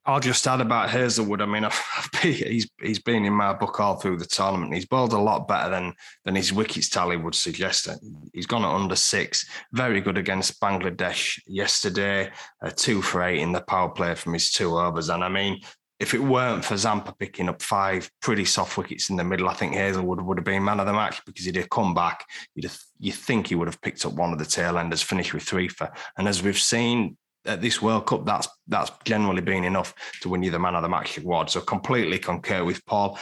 I'll 0.08 0.20
just 0.20 0.46
add 0.48 0.62
about 0.62 0.92
Hazlewood. 0.92 1.42
I 1.42 1.48
mean, 1.48 1.68
he's 2.22 2.70
he's 2.80 3.00
been 3.00 3.26
in 3.26 3.34
my 3.34 3.54
book 3.54 3.80
all 3.80 3.96
through 3.96 4.18
the 4.18 4.26
tournament. 4.26 4.74
He's 4.74 4.86
bowled 4.86 5.14
a 5.14 5.18
lot 5.18 5.48
better 5.48 5.72
than 5.72 5.94
than 6.26 6.36
his 6.36 6.54
wickets 6.54 6.90
tally 6.90 7.18
would 7.18 7.34
suggest. 7.34 7.90
He's 8.32 8.46
gone 8.46 8.64
at 8.64 8.70
under 8.70 8.96
six. 8.96 9.48
Very 9.74 10.02
good 10.02 10.18
against 10.18 10.62
Bangladesh 10.62 11.40
yesterday. 11.48 12.30
Uh, 12.64 12.70
two 12.76 13.02
for 13.02 13.24
eight 13.24 13.40
in 13.40 13.52
the 13.52 13.62
power 13.62 13.90
play 13.90 14.14
from 14.14 14.34
his 14.34 14.52
two 14.52 14.78
overs. 14.78 15.10
And 15.10 15.24
I 15.24 15.30
mean, 15.30 15.60
if 16.06 16.14
it 16.14 16.22
weren't 16.22 16.64
for 16.64 16.78
Zampa 16.78 17.16
picking 17.18 17.50
up 17.50 17.64
five 17.64 18.12
pretty 18.22 18.46
soft 18.46 18.78
wickets 18.78 19.10
in 19.10 19.16
the 19.16 19.24
middle, 19.24 19.50
I 19.50 19.56
think 19.56 19.74
Hazlewood 19.74 20.22
would 20.22 20.38
have 20.38 20.46
been 20.46 20.64
man 20.64 20.80
of 20.80 20.86
the 20.86 20.94
match 20.94 21.20
because 21.26 21.46
he'd 21.46 21.56
have 21.56 21.72
come 21.72 21.96
back. 21.96 22.24
You'd 22.54 22.66
have, 22.66 22.78
you 23.00 23.12
think 23.12 23.48
he 23.48 23.56
would 23.56 23.68
have 23.68 23.82
picked 23.82 24.06
up 24.06 24.14
one 24.14 24.32
of 24.32 24.38
the 24.38 24.46
tail 24.46 24.78
enders, 24.78 25.02
finished 25.02 25.34
with 25.34 25.42
three 25.42 25.68
for. 25.68 25.92
And 26.16 26.28
as 26.28 26.44
we've 26.44 26.60
seen 26.60 27.18
at 27.44 27.60
this 27.60 27.82
World 27.82 28.06
Cup, 28.06 28.24
that's 28.24 28.48
that's 28.68 28.92
generally 29.04 29.42
been 29.42 29.64
enough 29.64 29.96
to 30.22 30.30
win 30.30 30.44
you 30.44 30.52
the 30.52 30.60
man 30.60 30.76
of 30.76 30.84
the 30.84 30.90
match 30.90 31.18
award. 31.18 31.50
So 31.50 31.60
completely 31.60 32.20
concur 32.20 32.64
with 32.64 32.86
Paul. 32.86 33.18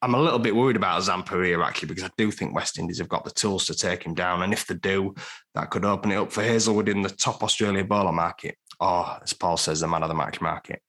I'm 0.00 0.14
a 0.14 0.22
little 0.22 0.38
bit 0.38 0.54
worried 0.54 0.76
about 0.76 1.02
Zampa 1.02 1.34
here 1.42 1.64
actually 1.64 1.88
because 1.88 2.04
I 2.04 2.10
do 2.16 2.30
think 2.30 2.54
West 2.54 2.78
Indies 2.78 2.98
have 2.98 3.08
got 3.08 3.24
the 3.24 3.32
tools 3.32 3.66
to 3.66 3.74
take 3.74 4.04
him 4.04 4.14
down, 4.14 4.44
and 4.44 4.52
if 4.52 4.68
they 4.68 4.76
do, 4.76 5.16
that 5.56 5.70
could 5.70 5.84
open 5.84 6.12
it 6.12 6.16
up 6.16 6.30
for 6.30 6.44
Hazlewood 6.44 6.88
in 6.88 7.02
the 7.02 7.10
top 7.10 7.42
Australia 7.42 7.84
bowler 7.84 8.12
market, 8.12 8.56
or 8.78 9.18
as 9.20 9.32
Paul 9.32 9.56
says, 9.56 9.80
the 9.80 9.88
man 9.88 10.04
of 10.04 10.08
the 10.08 10.14
match 10.14 10.40
market. 10.40 10.80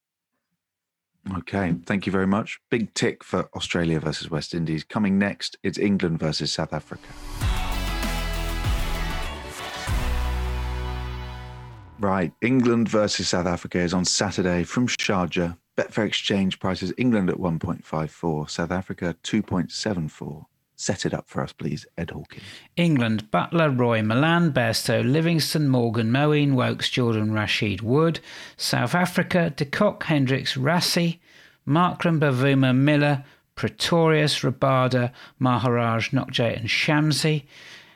Okay, 1.38 1.76
thank 1.86 2.06
you 2.06 2.12
very 2.12 2.28
much. 2.28 2.60
Big 2.70 2.94
tick 2.94 3.24
for 3.24 3.48
Australia 3.56 4.00
versus 4.00 4.30
West 4.32 4.54
Indies. 4.56 4.84
Coming 4.84 5.20
next, 5.20 5.56
it's 5.64 5.78
England 5.78 6.20
versus 6.20 6.52
South 6.52 6.74
Africa. 6.74 7.08
Right, 12.00 12.34
England 12.42 12.90
versus 12.90 13.30
South 13.30 13.46
Africa 13.46 13.78
is 13.78 13.94
on 13.94 14.06
Saturday 14.06 14.64
from 14.64 14.88
Sharjah. 14.88 15.58
Betfair 15.78 16.08
exchange 16.08 16.60
prices 16.60 16.92
England 16.98 17.30
at 17.30 17.38
1.54, 17.38 18.50
South 18.50 18.72
Africa 18.72 19.16
2.74. 19.24 20.46
Set 20.82 21.06
it 21.06 21.14
up 21.14 21.30
for 21.30 21.44
us, 21.44 21.54
please, 21.54 21.86
Ed 21.96 22.10
Hawkins. 22.10 22.42
England, 22.76 23.30
Buttler, 23.30 23.78
Roy, 23.78 24.02
Malan, 24.02 24.52
Bairstow, 24.52 25.04
Livingstone, 25.04 25.68
Morgan, 25.68 26.10
Moeen, 26.10 26.54
Woakes, 26.54 26.90
Jordan, 26.90 27.32
Rashid, 27.32 27.82
Wood. 27.82 28.20
South 28.58 28.96
Africa, 28.96 29.52
de 29.56 29.64
Kock, 29.64 30.06
Hendricks, 30.06 30.58
Rassie, 30.58 31.20
Markram, 31.68 32.20
Bavuma, 32.20 32.76
Miller, 32.76 33.24
Pretorius, 33.56 34.40
Rabada, 34.40 35.12
Maharaj, 35.38 36.10
Nortje, 36.10 36.58
and 36.58 36.68
Shamsi. 36.68 37.44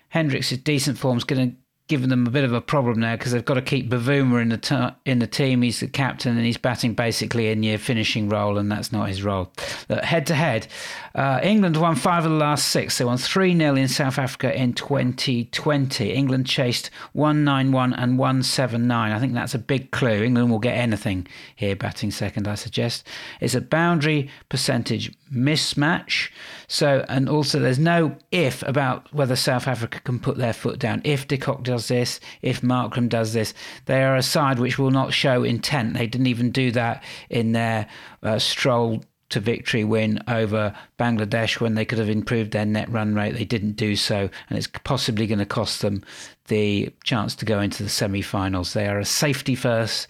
Hendricks' 0.10 0.52
decent 0.52 1.00
form 1.00 1.18
is 1.18 1.24
going 1.24 1.50
to 1.50 1.58
given 1.88 2.10
them 2.10 2.26
a 2.26 2.32
bit 2.32 2.44
of 2.44 2.54
a 2.54 2.62
problem 2.62 3.00
now 3.00 3.16
because 3.16 3.32
they've 3.32 3.46
got 3.46 3.56
to 3.56 3.62
keep 3.62 3.90
Bavuma 3.90 4.42
in 4.42 4.50
the 4.50 4.58
t- 4.58 4.96
in 5.06 5.20
the 5.20 5.28
team. 5.28 5.62
He's 5.62 5.80
the 5.80 5.88
captain 5.88 6.36
and 6.36 6.46
he's 6.46 6.58
batting 6.58 6.94
basically 6.94 7.50
in 7.50 7.64
your 7.64 7.78
finishing 7.78 8.30
role, 8.30 8.58
and 8.58 8.72
that's 8.72 8.92
not 8.92 9.10
his 9.10 9.24
role. 9.24 9.52
Head 9.90 10.26
to 10.28 10.36
head, 10.36 10.68
England 11.16 11.78
won 11.78 11.96
five 11.96 12.26
of 12.26 12.32
the 12.32 12.38
last 12.38 12.68
six. 12.70 12.98
They 12.98 13.06
won 13.06 13.18
3 13.18 13.58
0 13.58 13.76
in 13.76 13.88
South 13.88 14.18
Africa 14.18 14.54
in 14.60 14.74
2020. 14.74 16.12
England 16.12 16.48
chased 16.48 16.90
191 17.14 17.94
and 17.94 18.18
179. 18.18 19.12
I 19.12 19.20
think 19.20 19.34
that's 19.34 19.54
a 19.54 19.60
big 19.60 19.92
clue. 19.92 20.24
England 20.24 20.52
will 20.52 20.60
get 20.60 20.78
anything 20.78 21.28
here, 21.56 21.76
batting 21.76 22.12
second, 22.12 22.48
I 22.48 22.56
suggest. 22.56 23.08
It's 23.40 23.56
a 23.56 23.62
boundary 23.62 24.30
percentage 24.50 25.14
mismatch. 25.36 26.30
So, 26.68 27.06
and 27.08 27.30
also 27.30 27.60
there's 27.60 27.80
no 27.80 28.18
if 28.32 28.64
about 28.64 29.14
whether 29.14 29.36
South 29.36 29.68
Africa 29.68 30.00
can 30.00 30.20
put 30.20 30.38
their 30.38 30.54
foot 30.54 30.80
down. 30.80 31.02
If 31.04 31.28
de 31.28 31.38
Kock 31.38 31.64
does 31.64 31.88
this, 31.88 32.20
if 32.42 32.62
Markram 32.62 33.10
does 33.10 33.34
this, 33.34 33.54
they 33.86 34.04
are 34.04 34.16
a 34.16 34.24
side 34.24 34.60
which 34.60 34.80
will 34.80 34.92
not 34.92 35.14
show 35.14 35.44
intent. 35.44 35.94
They 35.94 36.08
didn't 36.08 36.28
even 36.28 36.52
do 36.52 36.72
that 36.72 37.04
in 37.30 37.52
their 37.52 37.88
uh, 38.24 38.40
stroll 38.40 39.04
to 39.30 39.40
victory 39.40 39.84
win 39.84 40.22
over 40.28 40.76
Bangladesh 41.00 41.60
when 41.60 41.74
they 41.74 41.86
could 41.86 41.98
have 41.98 42.10
improved 42.10 42.52
their 42.52 42.66
net 42.66 42.90
run 42.90 43.16
rate. 43.16 43.36
They 43.36 43.46
didn't 43.46 43.74
do 43.74 43.96
so, 43.96 44.30
and 44.50 44.58
it's 44.58 44.68
possibly 44.84 45.28
going 45.28 45.40
to 45.40 45.46
cost 45.46 45.82
them 45.82 46.04
the 46.48 46.94
chance 47.04 47.36
to 47.36 47.46
go 47.46 47.60
into 47.60 47.84
the 47.84 47.90
semi 47.90 48.22
finals. 48.22 48.74
They 48.74 48.88
are 48.88 49.00
a 49.00 49.06
safety 49.06 49.56
first 49.56 50.08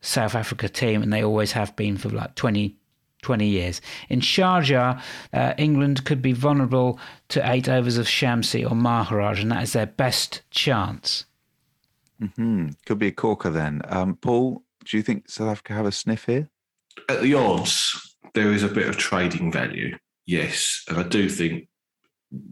South 0.00 0.34
Africa 0.34 0.68
team, 0.68 1.02
and 1.02 1.12
they 1.12 1.24
always 1.24 1.52
have 1.52 1.74
been 1.76 1.96
for 1.96 2.08
like 2.08 2.34
20, 2.34 2.76
20 3.22 3.46
years. 3.46 3.80
In 4.08 4.20
Sharjah, 4.20 5.00
uh, 5.32 5.54
England 5.56 6.04
could 6.04 6.20
be 6.20 6.32
vulnerable 6.32 6.98
to 7.28 7.50
eight 7.50 7.68
overs 7.68 7.96
of 7.96 8.06
Shamsi 8.06 8.68
or 8.68 8.74
Maharaj, 8.74 9.40
and 9.40 9.50
that 9.50 9.62
is 9.62 9.72
their 9.72 9.86
best 9.86 10.42
chance. 10.50 11.24
Mm-hmm. 12.20 12.70
Could 12.86 12.98
be 12.98 13.08
a 13.08 13.12
corker 13.12 13.50
then. 13.50 13.82
Um, 13.88 14.16
Paul, 14.16 14.62
do 14.84 14.96
you 14.96 15.02
think 15.02 15.28
South 15.28 15.48
Africa 15.48 15.72
have 15.72 15.86
a 15.86 15.92
sniff 15.92 16.26
here? 16.26 16.48
At 17.08 17.22
the 17.22 17.34
odds, 17.34 18.16
there 18.34 18.52
is 18.52 18.62
a 18.62 18.68
bit 18.68 18.88
of 18.88 18.96
trading 18.96 19.50
value, 19.50 19.96
yes. 20.26 20.84
And 20.88 20.98
I 20.98 21.04
do 21.04 21.28
think 21.28 21.68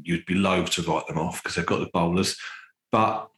you'd 0.03 0.27
be 0.27 0.35
loath 0.35 0.71
to 0.71 0.83
write 0.83 1.07
them 1.07 1.19
off 1.19 1.43
because 1.43 1.57
they've 1.57 1.67
got 1.67 1.81
the 1.81 1.91
bowlers. 1.93 2.37
But 2.93 3.29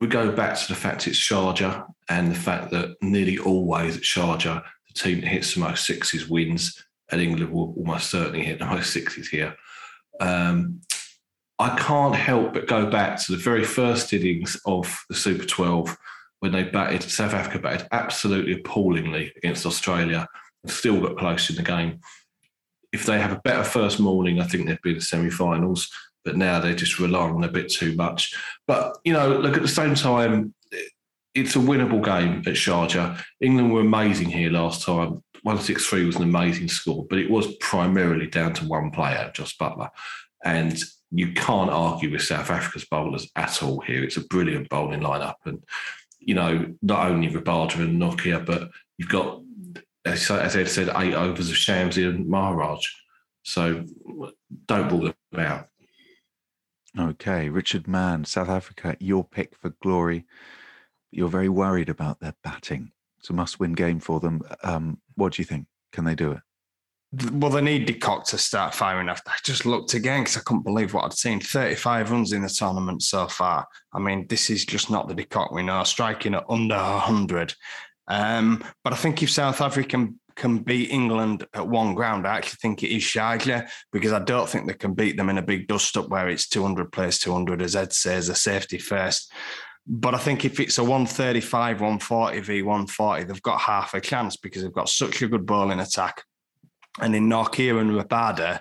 we 0.00 0.08
go 0.08 0.32
back 0.32 0.58
to 0.58 0.68
the 0.68 0.74
fact 0.74 1.06
it's 1.06 1.18
Sharjah 1.18 1.86
and 2.08 2.30
the 2.30 2.38
fact 2.38 2.70
that 2.72 2.96
nearly 3.02 3.38
always 3.38 3.96
at 3.96 4.02
Sharjah, 4.02 4.62
the 4.92 5.00
team 5.00 5.20
that 5.20 5.28
hits 5.28 5.54
the 5.54 5.60
most 5.60 5.86
sixes 5.86 6.28
wins, 6.28 6.84
and 7.10 7.20
England 7.20 7.52
will 7.52 7.74
almost 7.76 8.10
certainly 8.10 8.44
hit 8.44 8.58
the 8.58 8.66
most 8.66 8.92
sixes 8.92 9.28
here. 9.28 9.54
Um, 10.20 10.80
I 11.58 11.76
can't 11.78 12.14
help 12.14 12.54
but 12.54 12.66
go 12.66 12.90
back 12.90 13.20
to 13.22 13.32
the 13.32 13.38
very 13.38 13.64
first 13.64 14.12
innings 14.12 14.60
of 14.66 15.04
the 15.08 15.14
Super 15.14 15.44
12 15.44 15.96
when 16.42 16.50
they 16.50 16.64
batted, 16.64 17.04
South 17.04 17.34
Africa 17.34 17.60
batted 17.60 17.86
absolutely 17.92 18.54
appallingly 18.54 19.32
against 19.36 19.64
Australia 19.64 20.26
and 20.64 20.72
still 20.72 21.00
got 21.00 21.16
close 21.16 21.48
in 21.48 21.54
the 21.54 21.62
game. 21.62 22.00
If 22.92 23.06
they 23.06 23.20
have 23.20 23.30
a 23.30 23.40
better 23.44 23.62
first 23.62 24.00
morning, 24.00 24.40
I 24.40 24.46
think 24.48 24.66
they'd 24.66 24.82
be 24.82 24.90
in 24.90 24.96
the 24.96 25.02
semi 25.02 25.30
finals. 25.30 25.88
But 26.24 26.36
now 26.36 26.58
they're 26.58 26.74
just 26.74 26.98
rely 26.98 27.30
on 27.30 27.44
a 27.44 27.48
bit 27.48 27.70
too 27.70 27.94
much. 27.94 28.34
But, 28.66 28.98
you 29.04 29.12
know, 29.12 29.28
look, 29.38 29.54
at 29.54 29.62
the 29.62 29.68
same 29.68 29.94
time, 29.94 30.52
it's 31.34 31.56
a 31.56 31.60
winnable 31.60 32.04
game 32.04 32.38
at 32.46 32.54
Sharjah. 32.54 33.22
England 33.40 33.72
were 33.72 33.80
amazing 33.80 34.28
here 34.28 34.50
last 34.50 34.84
time. 34.84 35.22
163 35.42 36.04
was 36.04 36.16
an 36.16 36.22
amazing 36.22 36.68
score, 36.68 37.04
but 37.08 37.18
it 37.18 37.30
was 37.30 37.56
primarily 37.56 38.28
down 38.28 38.52
to 38.54 38.64
one 38.66 38.90
player, 38.90 39.30
Jos 39.34 39.56
Buttler. 39.56 39.90
And 40.44 40.78
you 41.10 41.32
can't 41.32 41.70
argue 41.70 42.10
with 42.10 42.22
South 42.22 42.50
Africa's 42.50 42.84
bowlers 42.84 43.28
at 43.36 43.62
all 43.62 43.80
here. 43.80 44.04
It's 44.04 44.16
a 44.16 44.26
brilliant 44.26 44.68
bowling 44.68 45.00
lineup, 45.00 45.34
and 45.44 45.62
you 46.20 46.34
know 46.34 46.74
not 46.80 47.10
only 47.10 47.28
Rabada 47.28 47.76
and 47.80 48.00
Nortje, 48.00 48.44
but 48.46 48.70
you've 48.98 49.08
got 49.08 49.42
as 50.04 50.30
Ed 50.30 50.68
said, 50.68 50.90
eight 50.96 51.14
overs 51.14 51.50
of 51.50 51.56
Shamsi 51.56 52.08
and 52.08 52.28
Maharaj. 52.28 52.84
So 53.44 53.84
don't 54.66 54.90
rule 54.90 55.12
them 55.32 55.40
out. 55.40 55.68
Okay, 56.98 57.48
Richard 57.48 57.88
Mann, 57.88 58.24
South 58.24 58.48
Africa, 58.48 58.96
your 59.00 59.24
pick 59.24 59.56
for 59.56 59.70
glory. 59.82 60.26
You're 61.12 61.28
very 61.28 61.48
worried 61.48 61.88
about 61.88 62.20
their 62.20 62.34
batting. 62.42 62.90
It's 63.20 63.30
a 63.30 63.34
must-win 63.34 63.74
game 63.74 64.00
for 64.00 64.18
them. 64.18 64.42
Um, 64.64 64.98
what 65.14 65.34
do 65.34 65.42
you 65.42 65.46
think? 65.46 65.66
Can 65.92 66.04
they 66.04 66.16
do 66.16 66.32
it? 66.32 66.40
Well, 67.30 67.50
they 67.50 67.60
need 67.60 67.84
De 67.84 67.92
Kock 67.92 68.24
to 68.28 68.38
start 68.38 68.74
firing. 68.74 69.10
I 69.10 69.16
just 69.44 69.66
looked 69.66 69.92
again 69.92 70.22
because 70.22 70.38
I 70.38 70.40
couldn't 70.40 70.64
believe 70.64 70.94
what 70.94 71.04
I'd 71.04 71.12
seen. 71.12 71.40
35 71.40 72.10
runs 72.10 72.32
in 72.32 72.40
the 72.40 72.48
tournament 72.48 73.02
so 73.02 73.28
far. 73.28 73.66
I 73.92 73.98
mean, 73.98 74.26
this 74.28 74.48
is 74.48 74.64
just 74.64 74.90
not 74.90 75.08
the 75.08 75.14
De 75.14 75.24
Kock 75.24 75.52
we 75.52 75.62
know, 75.62 75.84
striking 75.84 76.34
at 76.34 76.46
under 76.48 76.74
100. 76.74 77.54
Um, 78.08 78.64
but 78.82 78.94
I 78.94 78.96
think 78.96 79.22
if 79.22 79.30
South 79.30 79.60
Africa 79.60 79.90
can, 79.90 80.20
can 80.36 80.58
beat 80.60 80.90
England 80.90 81.46
at 81.52 81.68
one 81.68 81.94
ground, 81.94 82.26
I 82.26 82.38
actually 82.38 82.58
think 82.62 82.82
it 82.82 82.94
is 82.96 83.02
Sharjah 83.02 83.68
because 83.92 84.12
I 84.12 84.20
don't 84.20 84.48
think 84.48 84.66
they 84.66 84.74
can 84.74 84.94
beat 84.94 85.18
them 85.18 85.28
in 85.28 85.36
a 85.36 85.42
big 85.42 85.68
dust 85.68 85.98
up 85.98 86.08
where 86.08 86.30
it's 86.30 86.48
200 86.48 86.90
plays 86.90 87.18
200, 87.18 87.60
as 87.60 87.76
Ed 87.76 87.92
says, 87.92 88.30
a 88.30 88.34
safety 88.34 88.78
first. 88.78 89.30
But 89.86 90.14
I 90.14 90.18
think 90.18 90.44
if 90.44 90.60
it's 90.60 90.78
a 90.78 90.82
135, 90.82 91.80
140 91.80 92.40
v 92.40 92.62
140, 92.62 93.24
they've 93.24 93.42
got 93.42 93.60
half 93.60 93.94
a 93.94 94.00
chance 94.00 94.36
because 94.36 94.62
they've 94.62 94.72
got 94.72 94.88
such 94.88 95.22
a 95.22 95.28
good 95.28 95.44
bowling 95.44 95.80
attack 95.80 96.22
and 97.00 97.14
in 97.14 97.28
Nortje 97.28 97.80
and 97.80 97.90
Rabada, 97.90 98.60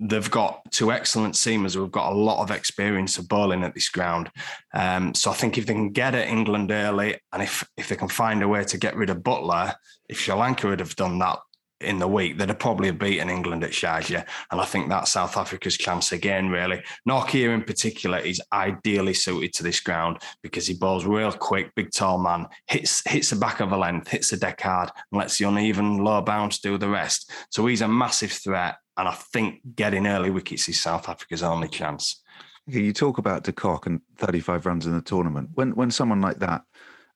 they've 0.00 0.30
got 0.30 0.60
two 0.70 0.92
excellent 0.92 1.34
seamers 1.34 1.74
who've 1.74 1.90
got 1.90 2.12
a 2.12 2.16
lot 2.16 2.42
of 2.42 2.50
experience 2.50 3.18
of 3.18 3.28
bowling 3.28 3.64
at 3.64 3.74
this 3.74 3.88
ground. 3.88 4.30
Um, 4.72 5.12
so 5.14 5.30
I 5.30 5.34
think 5.34 5.58
if 5.58 5.66
they 5.66 5.74
can 5.74 5.90
get 5.90 6.14
at 6.14 6.28
England 6.28 6.70
early, 6.70 7.18
and 7.32 7.42
if 7.42 7.68
if 7.76 7.88
they 7.88 7.96
can 7.96 8.08
find 8.08 8.42
a 8.42 8.48
way 8.48 8.64
to 8.64 8.78
get 8.78 8.96
rid 8.96 9.10
of 9.10 9.18
Buttler, 9.18 9.74
if 10.08 10.20
Sri 10.20 10.34
Lanka 10.34 10.68
would 10.68 10.80
have 10.80 10.96
done 10.96 11.18
that 11.18 11.38
in 11.80 11.98
the 11.98 12.08
week, 12.08 12.38
they'd 12.38 12.48
have 12.48 12.58
probably 12.58 12.90
beaten 12.90 13.30
England 13.30 13.64
at 13.64 13.70
Sharjah. 13.70 14.26
And 14.50 14.60
I 14.60 14.64
think 14.64 14.88
that's 14.88 15.12
South 15.12 15.36
Africa's 15.36 15.76
chance 15.76 16.12
again, 16.12 16.48
really. 16.48 16.82
Nortje 17.08 17.52
in 17.52 17.62
particular 17.62 18.18
is 18.18 18.40
ideally 18.52 19.14
suited 19.14 19.52
to 19.54 19.62
this 19.62 19.80
ground 19.80 20.18
because 20.42 20.66
he 20.66 20.74
bowls 20.74 21.04
real 21.04 21.32
quick, 21.32 21.74
big 21.74 21.90
tall 21.92 22.18
man, 22.18 22.46
hits 22.66 23.02
hits 23.08 23.30
the 23.30 23.36
back 23.36 23.60
of 23.60 23.72
a 23.72 23.76
length, 23.76 24.08
hits 24.08 24.30
the 24.30 24.36
deck 24.36 24.60
hard, 24.60 24.90
and 25.12 25.18
lets 25.18 25.38
the 25.38 25.46
uneven 25.46 25.98
low 25.98 26.20
bounce 26.20 26.58
do 26.58 26.78
the 26.78 26.88
rest. 26.88 27.30
So 27.50 27.66
he's 27.66 27.82
a 27.82 27.88
massive 27.88 28.32
threat. 28.32 28.76
And 28.96 29.06
I 29.06 29.12
think 29.12 29.60
getting 29.76 30.08
early 30.08 30.30
wickets 30.30 30.68
is 30.68 30.80
South 30.80 31.08
Africa's 31.08 31.44
only 31.44 31.68
chance. 31.68 32.22
You 32.66 32.92
talk 32.92 33.16
about 33.16 33.44
De 33.44 33.52
Kock 33.52 33.86
and 33.86 34.00
35 34.16 34.66
runs 34.66 34.86
in 34.86 34.92
the 34.92 35.00
tournament. 35.00 35.50
When 35.54 35.74
when 35.74 35.90
someone 35.90 36.20
like 36.20 36.40
that 36.40 36.62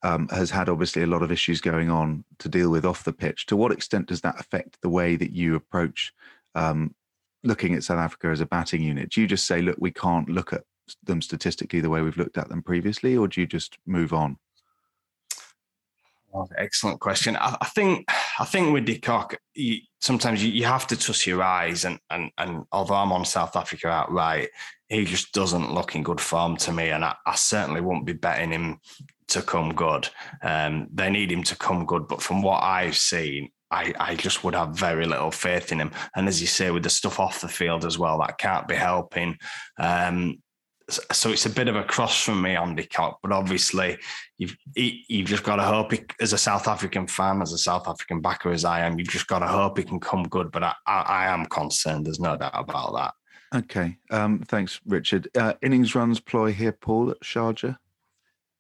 um, 0.03 0.29
has 0.29 0.51
had 0.51 0.69
obviously 0.69 1.03
a 1.03 1.07
lot 1.07 1.23
of 1.23 1.31
issues 1.31 1.61
going 1.61 1.91
on 1.91 2.25
to 2.39 2.49
deal 2.49 2.71
with 2.71 2.85
off 2.85 3.05
the 3.05 3.13
pitch. 3.13 3.47
To 3.47 3.57
what 3.57 3.73
extent 3.73 4.07
does 4.07 4.21
that 4.23 4.39
affect 4.39 4.81
the 4.81 4.89
way 4.89 5.17
that 5.17 5.33
you 5.33 5.55
approach 5.55 6.13
um, 6.55 6.95
looking 7.45 7.75
at 7.75 7.85
South 7.85 7.99
Africa 7.99 8.29
as 8.29 8.41
a 8.41 8.47
batting 8.47 8.83
unit? 8.83 9.11
Do 9.11 9.21
you 9.21 9.27
just 9.27 9.47
say, 9.47 9.63
look, 9.63 9.77
we 9.79 9.93
can't 9.93 10.29
look 10.29 10.53
at 10.53 10.65
them 11.05 11.23
statistically 11.23 11.81
the 11.81 11.91
way 11.91 12.03
we've 12.03 12.17
looked 12.17 12.39
at 12.39 12.49
them 12.49 12.63
previously, 12.63 13.17
or 13.17 13.29
do 13.29 13.41
you 13.41 13.47
just 13.47 13.79
move 13.87 14.13
on? 14.13 14.39
Oh, 16.35 16.49
excellent 16.57 16.99
question. 16.99 17.37
I, 17.37 17.57
I, 17.61 17.67
think 17.67 18.11
I 18.39 18.47
think 18.47 18.73
with 18.73 18.87
De 18.87 18.99
Kock, 18.99 19.37
you, 19.55 19.81
sometimes 20.01 20.43
you, 20.43 20.51
you, 20.51 20.65
have 20.65 20.87
to 20.87 20.97
trust 20.97 21.27
your 21.27 21.43
eyes, 21.43 21.85
and 21.85 21.99
and 22.09 22.31
and 22.39 22.65
although 22.73 22.95
I'm 22.95 23.13
on 23.13 23.27
South 23.27 23.55
Africa 23.55 23.89
outright, 23.89 24.49
he 24.89 25.05
just 25.05 25.33
doesn't 25.33 25.75
look 25.75 25.95
in 25.95 26.03
good 26.03 26.23
form 26.23 26.57
to 26.59 26.73
me, 26.73 26.89
and 26.89 27.05
I, 27.05 27.15
I 27.27 27.35
certainly 27.35 27.83
won't 27.83 28.07
be 28.07 28.15
betting 28.15 28.51
him 28.51 28.81
to 29.33 29.43
come 29.43 29.75
good. 29.75 30.09
Um, 30.43 30.89
they 30.93 31.11
need 31.11 31.31
him 31.31 31.43
to 31.45 31.57
come 31.57 31.85
good, 31.87 32.09
but 32.09 32.23
from 32.23 32.43
what 32.43 32.63
I've 32.63 32.97
seen, 32.97 33.51
I, 33.71 33.95
I 33.99 34.15
just 34.15 34.45
would 34.45 34.55
have 34.55 34.77
very 34.77 35.07
little 35.07 35.31
faith 35.31 35.73
in 35.73 35.81
him. 35.81 35.93
And 36.15 36.29
as 36.29 36.41
you 36.41 36.47
say, 36.47 36.71
with 36.71 36.83
the 36.83 36.91
stuff 36.91 37.19
off 37.19 37.41
the 37.41 37.49
field 37.49 37.85
as 37.85 37.99
well, 37.99 38.19
that 38.19 38.39
can't 38.39 38.69
be 38.69 38.75
helping. 38.75 39.39
Um, 39.79 40.43
so 40.91 41.31
it's 41.31 41.47
a 41.47 41.51
bit 41.51 41.69
of 41.69 41.77
a 41.77 41.85
cross 41.85 42.23
from 42.23 42.43
me 42.43 42.55
on 42.55 42.75
De 42.75 42.85
Kock, 42.85 43.19
but 43.23 43.33
obviously 43.33 43.97
you've 44.37 44.57
you've 44.75 45.29
just 45.29 45.45
got 45.45 45.57
to 45.57 45.63
hope 45.63 45.93
he, 45.93 46.01
as 46.21 46.33
a 46.33 46.39
South 46.39 46.69
African 46.69 47.07
fan, 47.07 47.41
as 47.41 47.53
a 47.53 47.59
South 47.59 47.89
African 47.89 48.21
backer 48.21 48.51
as 48.51 48.65
I 48.65 48.81
am, 48.81 48.99
you've 48.99 49.09
just 49.09 49.27
got 49.27 49.39
to 49.39 49.47
hope 49.47 49.79
he 49.79 49.85
can 49.85 50.01
come 50.01 50.25
good. 50.25 50.51
But 50.51 50.65
I, 50.65 50.75
I, 50.87 51.01
I 51.01 51.27
am 51.27 51.47
concerned. 51.47 52.05
There's 52.05 52.21
no 52.21 52.37
doubt 52.37 52.53
about 52.55 52.95
that. 52.95 53.15
Okay, 53.65 53.97
um, 54.11 54.41
thanks, 54.49 54.81
Richard. 54.87 55.29
Uh, 55.37 55.55
innings 55.63 55.95
runs 55.95 56.21
ploy 56.21 56.53
here, 56.53 56.73
Paul 56.73 57.11
at 57.11 57.21
Sharjah. 57.21 57.79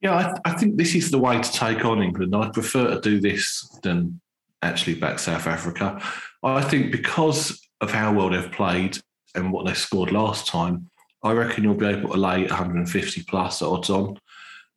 Yeah, 0.02 0.14
I, 0.44 0.50
I, 0.50 0.54
think 0.54 0.76
this 0.76 0.96
is 0.96 1.12
the 1.12 1.18
way 1.18 1.40
to 1.40 1.52
take 1.52 1.84
on 1.84 2.02
England. 2.02 2.34
I 2.34 2.50
prefer 2.50 2.92
to 2.92 3.00
do 3.00 3.20
this 3.20 3.68
than 3.84 4.20
actually 4.60 4.94
back 4.94 5.20
South 5.20 5.46
Africa. 5.46 6.02
I 6.42 6.60
think 6.60 6.90
because 6.90 7.60
of 7.80 7.92
how 7.92 8.12
well 8.12 8.30
they've 8.30 8.50
played 8.50 8.98
and 9.36 9.52
what 9.52 9.64
they 9.64 9.74
scored 9.74 10.10
last 10.10 10.48
time, 10.48 10.90
I 11.22 11.32
reckon 11.32 11.62
you'll 11.62 11.74
be 11.74 11.86
able 11.86 12.10
to 12.10 12.16
lay 12.16 12.40
150 12.40 13.22
plus 13.28 13.62
odds 13.62 13.90
on. 13.90 14.18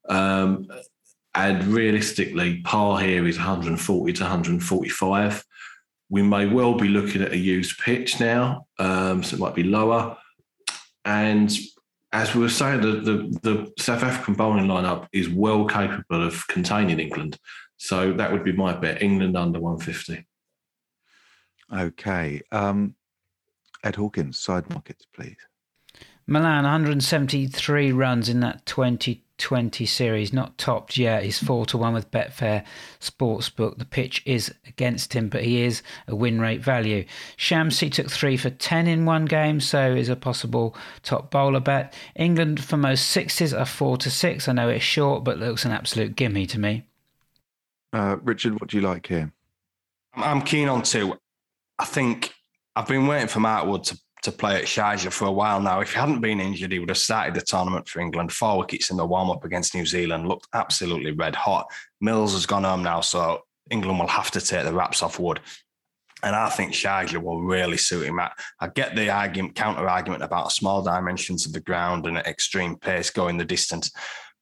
Um, 0.08 0.68
and 1.34 1.64
realistically, 1.66 2.62
par 2.62 3.00
here 3.00 3.28
is 3.28 3.38
140 3.38 4.14
to 4.14 4.24
145. 4.24 5.44
We 6.10 6.22
may 6.22 6.46
well 6.46 6.76
be 6.76 6.88
looking 6.88 7.24
at 7.24 7.32
a 7.32 7.38
used 7.38 7.80
pitch 7.80 8.20
now, 8.20 8.68
um, 8.78 9.24
so 9.24 9.36
it 9.36 9.40
might 9.40 9.56
be 9.56 9.64
lower. 9.64 10.18
And 11.04 11.52
as 12.16 12.34
we 12.34 12.42
were 12.42 12.50
saying, 12.50 12.80
the, 12.80 12.92
the, 13.02 13.40
the 13.42 13.74
South 13.78 14.02
African 14.02 14.36
bowling 14.36 14.68
lineup 14.68 15.08
is 15.12 15.28
well 15.28 15.66
capable 15.66 16.26
of 16.26 16.48
containing 16.48 17.02
England. 17.02 17.38
So 17.76 18.14
that 18.14 18.32
would 18.32 18.46
be 18.46 18.54
my 18.54 18.74
bet. 18.74 19.02
England 19.02 19.36
under 19.36 19.60
150. 19.60 20.26
Okay. 21.74 22.42
Um, 22.54 22.96
Ed 23.84 23.98
Hawkins, 23.98 24.40
side 24.40 24.70
markets, 24.70 25.06
please. 25.14 25.36
Malan, 26.26 26.64
173 26.64 27.92
runs 27.92 28.30
in 28.30 28.40
that 28.40 28.66
20 28.66 29.25
20 29.38 29.86
series, 29.86 30.32
not 30.32 30.58
topped 30.58 30.98
yet. 30.98 31.24
He's 31.24 31.40
4 31.40 31.66
to 31.68 31.78
1 31.78 31.94
with 31.94 32.12
Betfair 32.12 32.64
Sportsbook. 33.00 33.78
The 33.78 33.86
pitch 33.86 34.22
is 34.26 34.54
against 34.66 35.14
him, 35.14 35.30
but 35.30 35.44
he 35.44 35.62
is 35.62 35.82
a 36.08 36.16
win 36.16 36.40
rate 36.40 36.62
value. 36.62 37.06
Shamsi 37.38 37.92
took 37.92 38.10
3 38.10 38.38
for 38.38 38.50
10 38.50 38.88
in 38.88 39.06
one 39.06 39.26
game, 39.26 39.60
so 39.60 39.94
is 39.94 40.10
a 40.10 40.16
possible 40.16 40.76
top 41.04 41.32
bowler 41.32 41.60
bet. 41.60 41.94
England 42.16 42.64
for 42.64 42.78
most 42.78 43.08
sixes 43.08 43.54
are 43.54 43.66
4 43.66 43.98
to 43.98 44.10
6. 44.10 44.48
I 44.48 44.54
know 44.54 44.70
it's 44.70 44.84
short, 44.84 45.24
but 45.24 45.40
looks 45.40 45.66
an 45.66 45.72
absolute 45.72 46.16
gimme 46.16 46.46
to 46.48 46.60
me. 46.60 46.86
Uh, 47.92 48.18
Richard, 48.24 48.60
what 48.60 48.70
do 48.70 48.78
you 48.78 48.84
like 48.84 49.08
here? 49.08 49.32
I'm 50.16 50.42
keen 50.42 50.70
on 50.70 50.84
two. 50.84 51.18
I 51.78 51.86
think 51.86 52.34
I've 52.76 52.88
been 52.88 53.08
waiting 53.08 53.28
for 53.28 53.40
Mark 53.40 53.66
Wood 53.68 53.84
to 53.86 54.00
to 54.26 54.32
play 54.32 54.58
at 54.58 54.66
Sharjah 54.66 55.12
for 55.12 55.26
a 55.26 55.32
while 55.32 55.62
now. 55.62 55.80
If 55.80 55.94
he 55.94 56.00
hadn't 56.00 56.22
been 56.22 56.40
injured, 56.40 56.72
he 56.72 56.80
would 56.80 56.90
have 56.90 56.98
started 56.98 57.34
the 57.34 57.42
tournament 57.42 57.88
for 57.88 58.02
England. 58.02 58.32
Four 58.32 58.60
wickets 58.60 58.92
in 58.92 58.98
the 58.98 59.06
warm 59.06 59.30
up 59.30 59.46
against 59.46 59.74
New 59.74 59.86
Zealand 59.86 60.28
looked 60.28 60.48
absolutely 60.54 61.12
red 61.12 61.36
hot. 61.36 61.68
Mills 62.02 62.34
has 62.34 62.46
gone 62.46 62.64
home 62.64 62.84
now, 62.84 63.02
so 63.02 63.44
England 63.72 64.00
will 64.00 64.08
have 64.08 64.32
to 64.32 64.42
take 64.42 64.66
the 64.66 64.74
wraps 64.74 65.02
off 65.02 65.20
Wood. 65.20 65.40
And 66.24 66.36
I 66.36 66.50
think 66.50 66.74
Sharjah 66.74 67.22
will 67.22 67.42
really 67.42 67.78
suit 67.78 68.08
him. 68.08 68.20
I, 68.20 68.32
I 68.60 68.68
get 68.68 68.96
the 68.96 69.10
argument, 69.10 69.56
counter 69.56 69.88
argument 69.88 70.24
about 70.24 70.52
small 70.52 70.82
dimensions 70.82 71.46
of 71.46 71.54
the 71.54 71.60
ground 71.60 72.06
and 72.08 72.18
extreme 72.18 72.78
pace 72.78 73.10
going 73.10 73.38
the 73.38 73.46
distance. 73.46 73.92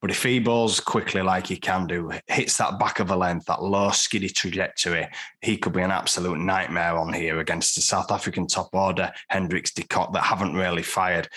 But 0.04 0.12
if 0.12 0.22
he 0.22 0.40
bowls 0.40 0.82
quickly 0.82 1.22
like 1.22 1.48
he 1.48 1.56
can 1.56 1.88
do, 1.88 2.12
hits 2.28 2.58
that 2.58 2.78
back 2.78 3.00
of 3.00 3.10
a 3.10 3.16
length, 3.16 3.46
that 3.46 3.64
low 3.64 3.90
skiddy 3.92 4.28
trajectory, 4.28 5.08
he 5.40 5.56
could 5.56 5.72
be 5.72 5.82
an 5.82 5.92
absolute 5.92 6.40
nightmare 6.40 6.98
on 6.98 7.14
here 7.14 7.40
against 7.40 7.76
the 7.76 7.82
South 7.82 8.12
African 8.12 8.46
top 8.46 8.68
order, 8.74 9.14
Hendricks, 9.30 9.72
De 9.72 9.82
Kock, 9.84 10.12
that 10.12 10.26
haven't 10.26 10.56
really 10.56 10.84
fired. 10.84 11.30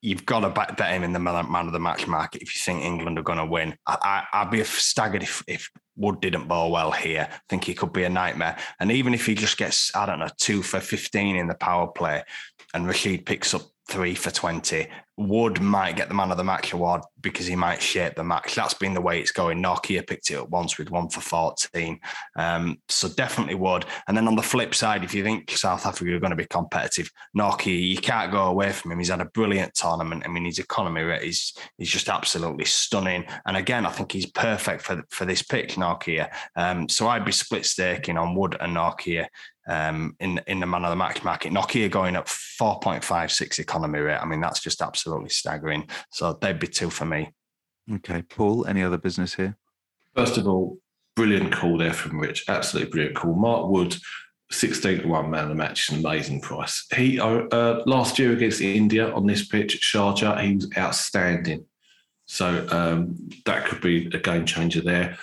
You've 0.00 0.24
got 0.24 0.40
to 0.40 0.48
bet 0.48 0.90
him 0.90 1.04
in 1.04 1.12
the 1.12 1.18
man 1.18 1.66
of 1.66 1.72
the 1.74 1.78
match 1.78 2.06
market 2.06 2.40
if 2.40 2.56
you 2.56 2.58
think 2.58 2.82
England 2.82 3.18
are 3.18 3.22
going 3.22 3.36
to 3.36 3.44
win. 3.44 3.76
I, 3.86 4.24
would 4.44 4.50
be 4.50 4.64
staggered 4.64 5.22
if, 5.22 5.44
if 5.46 5.70
Wood 5.96 6.22
didn't 6.22 6.48
bowl 6.48 6.70
well 6.70 6.92
here. 6.92 7.28
I 7.30 7.38
think 7.50 7.64
he 7.64 7.74
could 7.74 7.92
be 7.92 8.04
a 8.04 8.08
nightmare. 8.08 8.56
And 8.80 8.90
even 8.90 9.12
if 9.12 9.26
he 9.26 9.34
just 9.34 9.58
gets, 9.58 9.94
I 9.94 10.06
don't 10.06 10.20
know, 10.20 10.30
two 10.38 10.62
for 10.62 10.80
15 10.80 11.36
in 11.36 11.48
the 11.48 11.54
power 11.54 11.88
play 11.88 12.22
and 12.72 12.86
Rashid 12.86 13.26
picks 13.26 13.52
up 13.52 13.60
three 13.90 14.14
for 14.14 14.30
20, 14.30 14.88
Wood 15.18 15.62
might 15.62 15.96
get 15.96 16.08
the 16.08 16.14
man 16.14 16.30
of 16.30 16.36
the 16.36 16.44
match 16.44 16.72
award 16.72 17.00
because 17.22 17.46
he 17.46 17.56
might 17.56 17.80
shape 17.80 18.14
the 18.14 18.24
match. 18.24 18.54
That's 18.54 18.74
been 18.74 18.92
the 18.92 19.00
way 19.00 19.18
it's 19.18 19.32
going. 19.32 19.62
Nortje 19.62 20.06
picked 20.06 20.30
it 20.30 20.36
up 20.36 20.50
once 20.50 20.76
with 20.76 20.90
one 20.90 21.08
for 21.08 21.20
14. 21.20 21.98
Um, 22.36 22.78
so 22.88 23.08
definitely 23.08 23.54
Wood. 23.54 23.86
And 24.06 24.16
then 24.16 24.28
on 24.28 24.36
the 24.36 24.42
flip 24.42 24.74
side, 24.74 25.04
if 25.04 25.14
you 25.14 25.24
think 25.24 25.50
South 25.50 25.86
Africa 25.86 26.14
are 26.14 26.20
going 26.20 26.30
to 26.30 26.36
be 26.36 26.46
competitive, 26.46 27.10
Nortje, 27.36 27.88
you 27.88 27.96
can't 27.96 28.30
go 28.30 28.44
away 28.44 28.72
from 28.72 28.92
him. 28.92 28.98
He's 28.98 29.08
had 29.08 29.22
a 29.22 29.26
brilliant 29.26 29.74
tournament. 29.74 30.22
I 30.24 30.28
mean, 30.28 30.44
his 30.44 30.58
economy 30.58 31.02
rate 31.02 31.22
is, 31.22 31.54
is 31.78 31.88
just 31.88 32.10
absolutely 32.10 32.66
stunning. 32.66 33.24
And 33.46 33.56
again, 33.56 33.86
I 33.86 33.90
think 33.90 34.12
he's 34.12 34.26
perfect 34.26 34.82
for, 34.82 35.02
for 35.10 35.24
this 35.24 35.42
pick, 35.42 35.70
Nortje. 35.70 36.28
Um, 36.56 36.88
so 36.90 37.08
I'd 37.08 37.24
be 37.24 37.32
split 37.32 37.64
staking 37.64 38.18
on 38.18 38.34
Wood 38.34 38.56
and 38.60 38.76
Nortje 38.76 39.26
um, 39.68 40.16
in 40.20 40.40
in 40.46 40.60
the 40.60 40.66
man 40.66 40.84
of 40.84 40.90
the 40.90 40.96
match 40.96 41.24
market. 41.24 41.52
Nortje 41.52 41.90
going 41.90 42.16
up 42.16 42.26
4.56 42.26 43.58
economy 43.58 43.98
rate. 43.98 44.18
I 44.18 44.24
mean, 44.24 44.40
that's 44.40 44.60
just 44.60 44.80
absolutely 44.80 45.05
staggering. 45.28 45.88
So 46.10 46.32
they'd 46.40 46.58
be 46.58 46.66
two 46.66 46.90
for 46.90 47.04
me. 47.04 47.32
Okay, 47.92 48.22
Paul. 48.22 48.66
Any 48.66 48.82
other 48.82 48.98
business 48.98 49.34
here? 49.34 49.56
First 50.14 50.38
of 50.38 50.46
all, 50.46 50.78
brilliant 51.14 51.52
call 51.52 51.78
there 51.78 51.92
from 51.92 52.18
Rich. 52.18 52.44
Absolutely 52.48 52.90
brilliant 52.90 53.16
call. 53.16 53.34
Mark 53.34 53.68
Wood, 53.70 53.96
16 54.50 55.00
to 55.00 55.08
1 55.08 55.30
man 55.30 55.44
of 55.44 55.48
the 55.50 55.54
match, 55.54 55.90
an 55.90 55.98
amazing 55.98 56.40
price. 56.40 56.86
He 56.94 57.20
uh, 57.20 57.46
uh, 57.52 57.82
last 57.86 58.18
year 58.18 58.32
against 58.32 58.60
India 58.60 59.12
on 59.12 59.26
this 59.26 59.46
pitch, 59.46 59.80
Sharjah, 59.80 60.42
he 60.42 60.56
was 60.56 60.70
outstanding. 60.76 61.64
So 62.26 62.66
um, 62.70 63.16
that 63.44 63.66
could 63.66 63.80
be 63.80 64.06
a 64.06 64.18
game 64.18 64.46
changer 64.46 64.80
there. 64.80 65.18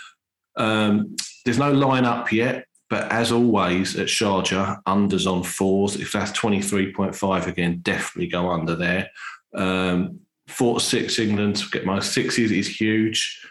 Um, 0.55 1.15
there's 1.43 1.59
no 1.59 1.73
lineup 1.73 2.31
yet, 2.31 2.65
but 2.89 3.11
as 3.11 3.31
always 3.31 3.97
at 3.97 4.07
Sharjah, 4.07 4.83
unders 4.83 5.29
on 5.29 5.43
fours. 5.43 5.95
If 5.95 6.11
that's 6.11 6.31
23.5 6.31 7.47
again, 7.47 7.79
definitely 7.81 8.27
go 8.27 8.49
under 8.49 8.75
there. 8.75 9.09
Um, 9.55 10.19
four 10.47 10.79
to 10.79 10.85
six 10.85 11.19
England 11.19 11.57
to 11.57 11.69
get 11.69 11.85
my 11.85 11.99
sixes 11.99 12.51
is 12.51 12.67
huge. 12.67 13.41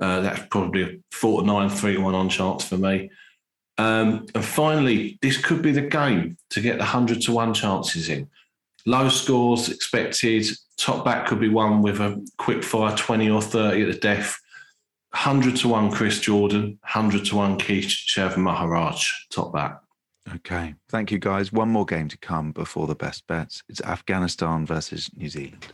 Uh, 0.00 0.20
that's 0.20 0.46
probably 0.50 0.82
a 0.82 0.98
four 1.12 1.40
to 1.40 1.46
nine, 1.46 1.68
three 1.68 1.94
to 1.94 2.00
one 2.00 2.14
on 2.14 2.28
chance 2.28 2.64
for 2.64 2.76
me. 2.76 3.10
Um, 3.78 4.26
and 4.34 4.44
finally, 4.44 5.18
this 5.22 5.36
could 5.36 5.62
be 5.62 5.72
the 5.72 5.82
game 5.82 6.36
to 6.50 6.60
get 6.60 6.74
the 6.74 6.84
100 6.84 7.22
to 7.22 7.32
1 7.32 7.54
chances 7.54 8.08
in. 8.08 8.28
Low 8.86 9.08
scores 9.08 9.68
expected. 9.68 10.46
Top 10.76 11.04
back 11.04 11.26
could 11.26 11.40
be 11.40 11.48
one 11.48 11.80
with 11.80 12.00
a 12.00 12.24
quick 12.38 12.64
fire 12.64 12.96
20 12.96 13.30
or 13.30 13.40
30 13.40 13.82
at 13.82 13.92
the 13.92 13.98
death. 13.98 14.38
100 15.12 15.56
to 15.56 15.68
1 15.68 15.90
Chris 15.92 16.20
Jordan, 16.20 16.78
100 16.82 17.24
to 17.26 17.36
1 17.36 17.58
Keshav 17.58 18.36
Maharaj, 18.36 19.10
top 19.30 19.52
back. 19.52 19.80
Okay. 20.34 20.74
Thank 20.88 21.10
you, 21.10 21.18
guys. 21.18 21.52
One 21.52 21.70
more 21.70 21.86
game 21.86 22.08
to 22.08 22.18
come 22.18 22.52
before 22.52 22.86
the 22.86 22.94
best 22.94 23.26
bets. 23.26 23.62
It's 23.68 23.80
Afghanistan 23.80 24.66
versus 24.66 25.10
New 25.16 25.28
Zealand. 25.28 25.68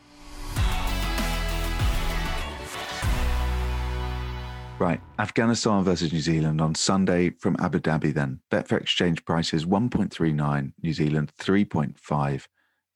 Right. 4.78 5.00
Afghanistan 5.18 5.84
versus 5.84 6.12
New 6.12 6.20
Zealand 6.20 6.60
on 6.60 6.74
Sunday 6.74 7.30
from 7.30 7.56
Abu 7.60 7.80
Dhabi, 7.80 8.12
then. 8.12 8.40
Betfair 8.50 8.80
exchange 8.80 9.24
prices 9.24 9.64
1.39, 9.64 10.72
New 10.82 10.92
Zealand 10.92 11.32
3.5. 11.40 12.46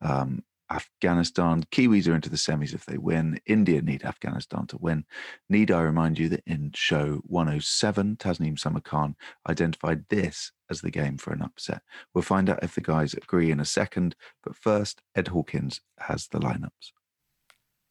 Um, 0.01 0.43
Afghanistan. 0.71 1.65
Kiwis 1.73 2.09
are 2.09 2.15
into 2.15 2.29
the 2.29 2.37
semis 2.37 2.75
if 2.75 2.85
they 2.85 2.99
win. 2.99 3.41
India 3.47 3.81
need 3.81 4.05
Afghanistan 4.05 4.67
to 4.67 4.77
win. 4.79 5.05
Need 5.49 5.71
I 5.71 5.81
remind 5.81 6.19
you 6.19 6.29
that 6.29 6.43
in 6.47 6.73
show 6.75 7.23
107, 7.25 8.17
Tasneem 8.17 8.59
Samarkand 8.59 9.15
identified 9.49 10.05
this 10.09 10.53
as 10.71 10.81
the 10.81 10.91
game 10.91 11.17
for 11.19 11.33
an 11.33 11.43
upset. 11.43 11.83
We'll 12.15 12.23
find 12.23 12.49
out 12.49 12.63
if 12.63 12.75
the 12.75 12.81
guys 12.81 13.15
agree 13.15 13.51
in 13.51 13.61
a 13.61 13.65
second. 13.65 14.15
But 14.43 14.57
first, 14.57 15.03
Ed 15.15 15.29
Hawkins 15.29 15.81
has 15.99 16.29
the 16.29 16.39
lineups. 16.39 16.93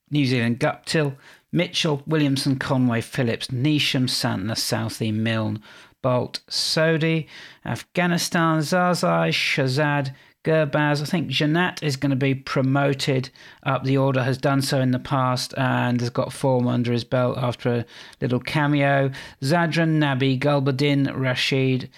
New 0.09 0.25
Zealand 0.25 0.59
Guptill, 0.59 1.17
Mitchell, 1.51 2.01
Williamson, 2.07 2.57
Conway, 2.57 3.01
Phillips, 3.01 3.47
Neesham, 3.47 4.07
Santner, 4.07 4.57
Southey, 4.57 5.11
Milne, 5.11 5.61
Boult, 6.03 6.39
Sodhi, 6.49 7.27
Afghanistan, 7.65 8.59
Zazai, 8.59 9.29
Shahzad, 9.29 10.13
Gurbaz. 10.45 11.01
I 11.01 11.05
think 11.05 11.29
Janat 11.29 11.83
is 11.83 11.97
going 11.97 12.11
to 12.11 12.15
be 12.15 12.33
promoted 12.33 13.29
up 13.63 13.83
the 13.83 13.97
order, 13.97 14.23
has 14.23 14.37
done 14.37 14.61
so 14.61 14.79
in 14.79 14.91
the 14.91 14.99
past, 14.99 15.53
and 15.57 15.99
has 15.99 16.09
got 16.09 16.31
form 16.31 16.67
under 16.67 16.93
his 16.93 17.03
belt 17.03 17.37
after 17.37 17.69
a 17.69 17.85
little 18.21 18.39
cameo. 18.39 19.11
Zadran, 19.41 19.97
Nabi, 19.97 20.39
Gulbuddin, 20.39 21.13
Rashid, 21.13 21.89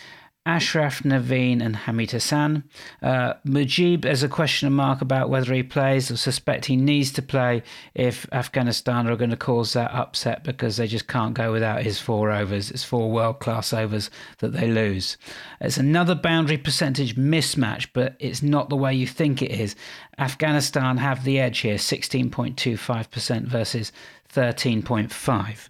Ashraf 0.46 1.04
Naveen 1.04 1.62
and 1.64 1.76
Hamid 1.76 2.12
Hassan. 2.12 2.64
Uh, 3.02 3.34
Mujeeb, 3.46 4.02
there's 4.02 4.24
a 4.24 4.30
question 4.30 4.72
mark 4.74 5.02
about 5.02 5.30
whether 5.30 5.54
he 5.54 5.64
plays. 5.64 6.10
or 6.10 6.18
suspect 6.18 6.66
he 6.66 6.76
needs 6.76 7.12
to 7.12 7.22
play 7.22 7.62
if 7.94 8.26
Afghanistan 8.32 9.08
are 9.08 9.16
going 9.16 9.30
to 9.30 9.38
cause 9.38 9.74
that 9.74 9.92
upset 9.92 10.44
because 10.44 10.78
they 10.78 10.88
just 10.88 11.08
can't 11.08 11.34
go 11.34 11.52
without 11.52 11.84
his 11.84 12.00
four 12.00 12.32
overs. 12.32 12.72
It's 12.72 12.84
four 12.84 13.12
world 13.12 13.40
class 13.40 13.74
overs 13.74 14.10
that 14.40 14.54
they 14.54 14.68
lose. 14.68 15.18
It's 15.62 15.78
another 15.78 16.16
boundary 16.16 16.58
percentage 16.58 17.16
mismatch, 17.16 17.90
but 17.94 18.16
it's 18.20 18.42
not 18.42 18.70
the 18.70 18.78
way 18.78 18.94
you 18.94 19.08
think 19.08 19.42
it 19.42 19.52
is. 19.52 19.76
Afghanistan 20.18 20.98
have 20.98 21.26
the 21.26 21.40
edge 21.40 21.60
here 21.60 21.76
16.25% 21.76 23.46
versus 23.46 23.92
13.5. 24.34 25.70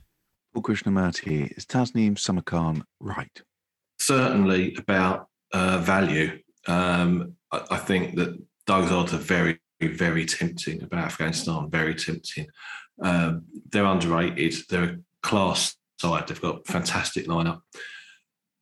Paul 0.53 0.63
Krishnamurty, 0.63 1.57
is 1.57 1.65
Tasneem 1.65 2.17
Samarkand 2.17 2.83
right? 2.99 3.41
Certainly 3.99 4.75
about 4.75 5.27
uh, 5.53 5.79
value. 5.79 6.39
Um, 6.67 7.33
I, 7.51 7.63
I, 7.71 7.77
think 7.77 8.15
that 8.15 8.37
those 8.67 8.91
odds 8.91 9.13
are 9.13 9.17
very, 9.17 9.59
very 9.81 10.25
tempting 10.25 10.83
about 10.83 11.05
Afghanistan, 11.05 11.69
very 11.69 11.95
tempting. 11.95 12.47
Um, 13.01 13.43
they're 13.71 13.85
underrated. 13.85 14.55
They're 14.69 14.83
a 14.83 14.97
class 15.23 15.75
side. 15.99 16.27
They've 16.27 16.41
got 16.41 16.67
fantastic 16.67 17.27
lineup. 17.27 17.61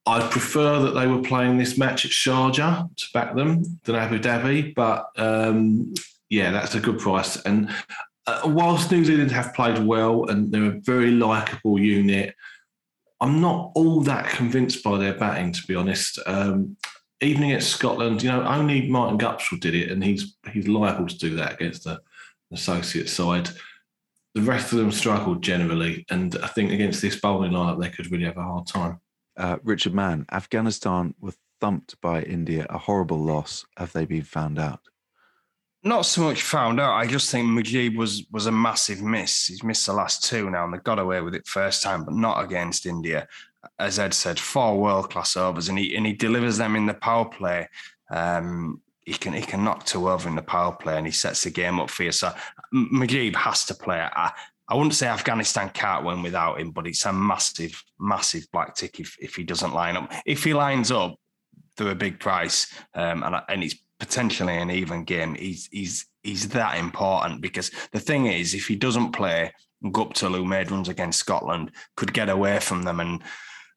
I'd 0.06 0.32
prefer 0.32 0.80
that 0.80 0.91
they 0.91 1.06
were 1.06 1.21
playing 1.21 1.58
this 1.58 1.78
match 1.78 2.06
at 2.06 2.12
Sharjah 2.12 2.95
to 2.95 3.06
back 3.13 3.36
them 3.36 3.63
than 3.84 3.95
Abu 3.95 4.19
Dhabi, 4.19 4.73
but 4.73 5.08
um, 5.17 5.93
yeah, 6.30 6.52
that's 6.52 6.76
a 6.76 6.80
good 6.80 7.00
price. 7.00 7.36
And 7.41 7.69
uh, 8.26 8.41
whilst 8.45 8.89
New 8.89 9.04
Zealand 9.04 9.32
have 9.32 9.54
played 9.54 9.80
well 9.80 10.30
and 10.30 10.50
they're 10.50 10.76
a 10.76 10.80
very 10.80 11.12
likable 11.12 11.78
unit, 11.78 12.36
I'm 13.19 13.41
not 13.41 13.71
all 13.75 14.01
that 14.01 14.30
convinced 14.30 14.84
by 14.84 14.97
their 14.97 15.13
batting, 15.13 15.51
to 15.51 15.67
be 15.67 15.75
honest. 15.75 16.19
Um, 16.25 16.77
even 17.21 17.43
against 17.43 17.71
Scotland, 17.71 18.21
you 18.21 18.30
know, 18.30 18.43
only 18.43 18.88
Martin 18.89 19.17
Guptill 19.17 19.60
did 19.60 19.73
it, 19.73 19.91
and 19.91 20.03
he's 20.03 20.38
he's 20.51 20.67
liable 20.67 21.08
to 21.08 21.17
do 21.17 21.36
that 21.36 21.53
against 21.53 21.84
the 21.84 21.99
associate 22.51 23.10
side. 23.10 23.49
The 24.36 24.41
rest 24.43 24.71
of 24.71 24.77
them 24.77 24.91
struggled 24.91 25.41
generally, 25.41 26.06
and 26.12 26.38
I 26.43 26.47
think 26.47 26.71
against 26.71 27.01
this 27.01 27.19
bowling 27.19 27.53
lineup, 27.53 27.82
they 27.82 27.89
could 27.89 28.12
really 28.12 28.25
have 28.25 28.38
a 28.38 28.43
hard 28.43 28.67
time. 28.67 28.99
Uh, 29.36 29.58
Richard 29.63 29.95
Mann, 29.95 30.25
Afghanistan 30.32 31.15
were 31.19 31.34
thumped 31.60 31.99
by 32.01 32.21
India, 32.21 32.67
a 32.69 32.77
horrible 32.77 33.19
loss. 33.19 33.65
Have 33.77 33.93
they 33.93 34.06
been 34.06 34.23
found 34.23 34.60
out? 34.60 34.82
Not 35.88 36.06
so 36.06 36.21
much 36.21 36.41
found 36.41 36.80
out. 36.80 36.93
I 36.93 37.08
just 37.08 37.32
think 37.32 37.47
Mujeeb 37.47 37.95
was 37.95 38.26
was 38.32 38.45
a 38.45 38.52
massive 38.52 39.02
miss. 39.02 39.47
He's 39.47 39.63
missed 39.63 39.86
the 39.86 39.93
last 39.93 40.23
two 40.23 40.50
now, 40.50 40.65
and 40.65 40.73
they 40.73 40.78
got 40.80 41.00
away 41.00 41.21
with 41.21 41.36
it 41.36 41.47
first 41.47 41.84
time, 41.84 42.04
but 42.04 42.13
not 42.13 42.43
against 42.43 42.86
India. 42.86 43.28
As 43.80 44.00
Ed 44.00 44.13
said, 44.13 44.39
four 44.39 44.80
world 44.80 45.10
class 45.10 45.36
overs, 45.36 45.69
and 45.69 45.78
he 45.78 45.95
and 45.95 46.06
he 46.06 46.13
delivers 46.13 46.58
them 46.58 46.76
in 46.76 46.86
the 46.86 46.93
power 46.93 47.26
play. 47.26 47.67
Um, 48.10 48.82
he 49.06 49.13
can 49.13 49.34
he 49.34 49.41
can 49.41 49.63
knock 49.63 49.86
two 49.86 50.10
over 50.10 50.28
in 50.28 50.36
the 50.36 50.41
power 50.41 50.73
play, 50.73 50.97
and 50.97 51.06
he 51.06 51.12
sets 51.12 51.43
the 51.43 51.50
game 51.50 51.80
up 51.80 51.89
for 51.89 52.04
you. 52.04 52.12
So 52.12 52.34
Mujeeb 52.73 53.36
has 53.36 53.65
to 53.65 53.73
play. 53.73 54.00
I, 54.00 54.32
I 54.69 54.76
wouldn't 54.76 54.95
say 54.95 55.08
Afghanistan 55.08 55.69
can't 55.69 56.06
win 56.06 56.21
without 56.21 56.60
him, 56.60 56.71
but 56.71 56.88
it's 56.88 57.06
a 57.06 57.13
massive, 57.13 57.82
massive 58.00 58.45
black 58.52 58.76
tick 58.76 59.00
if, 59.00 59.15
if 59.21 59.36
he 59.36 59.45
doesn't 59.45 59.73
line 59.73 59.95
up. 59.95 60.12
If 60.26 60.43
he 60.43 60.54
lines 60.54 60.91
up, 60.91 61.15
they're 61.78 61.91
a 61.91 61.95
big 61.95 62.19
price, 62.19 62.73
um, 62.93 63.23
and 63.23 63.36
and 63.47 63.63
it's 63.63 63.76
potentially 63.99 64.57
an 64.57 64.71
even 64.71 65.03
game. 65.03 65.36
He's 65.36 65.67
he's 65.71 66.05
he's 66.23 66.49
that 66.49 66.77
important 66.77 67.41
because 67.41 67.71
the 67.91 67.99
thing 67.99 68.27
is, 68.27 68.53
if 68.53 68.67
he 68.67 68.75
doesn't 68.75 69.12
play, 69.12 69.53
Gupta, 69.91 70.27
who 70.29 70.45
made 70.45 70.71
runs 70.71 70.89
against 70.89 71.19
Scotland, 71.19 71.71
could 71.95 72.13
get 72.13 72.29
away 72.29 72.60
from 72.60 72.83
them 72.83 72.99
and 72.99 73.23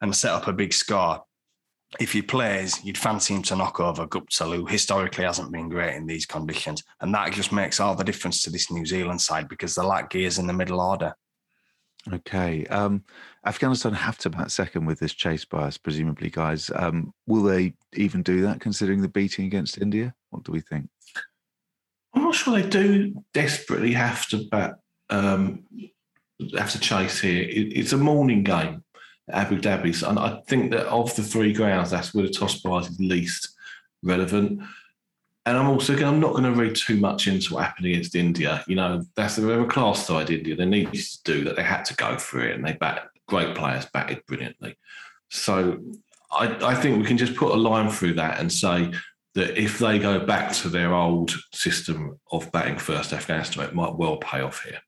and 0.01 0.15
set 0.15 0.33
up 0.33 0.49
a 0.49 0.53
big 0.53 0.73
score. 0.73 1.23
If 1.99 2.13
he 2.13 2.23
plays, 2.23 2.83
you'd 2.85 2.97
fancy 2.97 3.35
him 3.35 3.43
to 3.43 3.57
knock 3.57 3.81
over 3.81 4.07
Gupta, 4.07 4.45
who 4.45 4.65
historically 4.65 5.25
hasn't 5.25 5.51
been 5.51 5.69
great 5.69 5.97
in 5.97 6.07
these 6.07 6.25
conditions. 6.25 6.85
And 7.01 7.13
that 7.15 7.33
just 7.33 7.51
makes 7.51 7.81
all 7.81 7.97
the 7.97 8.05
difference 8.05 8.43
to 8.45 8.51
this 8.51 8.71
New 8.71 8.87
Zealand 8.87 9.21
side 9.21 9.49
because 9.49 9.75
they 9.75 9.83
lack 9.83 10.11
gears 10.11 10.39
in 10.39 10.47
the 10.47 10.53
middle 10.53 10.81
order. 10.81 11.15
Okay. 12.13 12.67
Um, 12.67 13.05
Afghanistan 13.45 13.93
have 13.93 14.19
to 14.19 14.31
bat 14.31 14.51
second 14.51 14.87
with 14.87 14.99
this 14.99 15.13
chase 15.13 15.45
bias, 15.45 15.77
presumably, 15.77 16.31
guys. 16.31 16.71
Um, 16.75 17.13
will 17.27 17.43
they 17.43 17.75
even 17.95 18.23
do 18.23 18.41
that 18.43 18.61
considering 18.61 19.03
the 19.03 19.09
beating 19.09 19.47
against 19.47 19.79
India? 19.79 20.15
What 20.31 20.45
do 20.45 20.53
we 20.53 20.61
think? 20.61 20.89
I'm 22.15 22.23
not 22.23 22.35
sure 22.35 22.61
they 22.61 22.69
do 22.69 23.15
desperately 23.35 23.93
have 23.93 24.27
to 24.29 24.45
bat, 24.51 24.77
um, 25.11 25.65
have 26.57 26.73
to 26.73 26.81
chase 26.81 27.21
here. 27.21 27.43
It, 27.43 27.77
it's 27.77 27.93
a 27.93 27.99
morning 27.99 28.43
game, 28.43 28.83
Abu 29.31 29.61
Dhabi, 29.61 30.09
and 30.09 30.19
I 30.19 30.41
think 30.49 30.73
that 30.73 30.87
of 30.87 31.15
the 31.15 31.23
three 31.23 31.53
grounds, 31.53 31.91
that's 31.91 32.15
where 32.15 32.27
the 32.27 32.33
toss 32.33 32.61
bias 32.61 32.89
is 32.89 32.99
least 32.99 33.55
relevant. 34.03 34.63
And 35.47 35.57
I'm 35.57 35.69
also 35.69 35.95
going. 35.95 36.15
I'm 36.15 36.21
not 36.21 36.33
going 36.33 36.45
to 36.45 36.53
read 36.53 36.77
too 36.77 36.97
much 36.97 37.27
into 37.27 37.55
what 37.55 37.65
happened 37.65 37.87
against 37.87 38.15
India. 38.15 38.63
You 38.67 38.77
know, 38.77 39.03
that's 39.17 39.39
a 39.39 39.43
very 39.43 39.67
class 39.67 40.07
side 40.07 40.31
India. 40.31 40.55
They 40.55 40.67
needed 40.67 40.95
to 40.95 41.19
do 41.25 41.45
that. 41.45 41.57
They 41.57 41.63
had 41.63 41.85
to 41.87 41.95
go 41.95 42.19
for 42.19 42.41
it, 42.41 42.55
and 42.55 42.65
they 42.65 42.75
bat 42.75 43.09
great 43.27 43.55
players, 43.55 43.87
batted 43.87 44.25
brilliantly. 44.27 44.77
So 45.31 45.79
I, 46.31 46.57
I 46.63 46.75
think 46.75 46.99
we 46.99 47.07
can 47.07 47.17
just 47.17 47.37
put 47.37 47.53
a 47.53 47.57
line 47.57 47.89
through 47.91 48.15
that 48.15 48.39
and 48.39 48.53
say 48.53 48.93
that 49.35 49.57
if 49.57 49.79
they 49.79 49.99
go 49.99 50.25
back 50.27 50.53
to 50.53 50.69
their 50.69 50.93
old 50.93 51.33
system 51.53 52.19
of 52.33 52.51
batting 52.53 52.79
first 52.79 53.13
Afghanistan, 53.13 53.65
it 53.65 53.75
might 53.75 53.95
well 53.95 54.17
pay 54.19 54.41
off 54.41 54.65
here. 54.65 54.81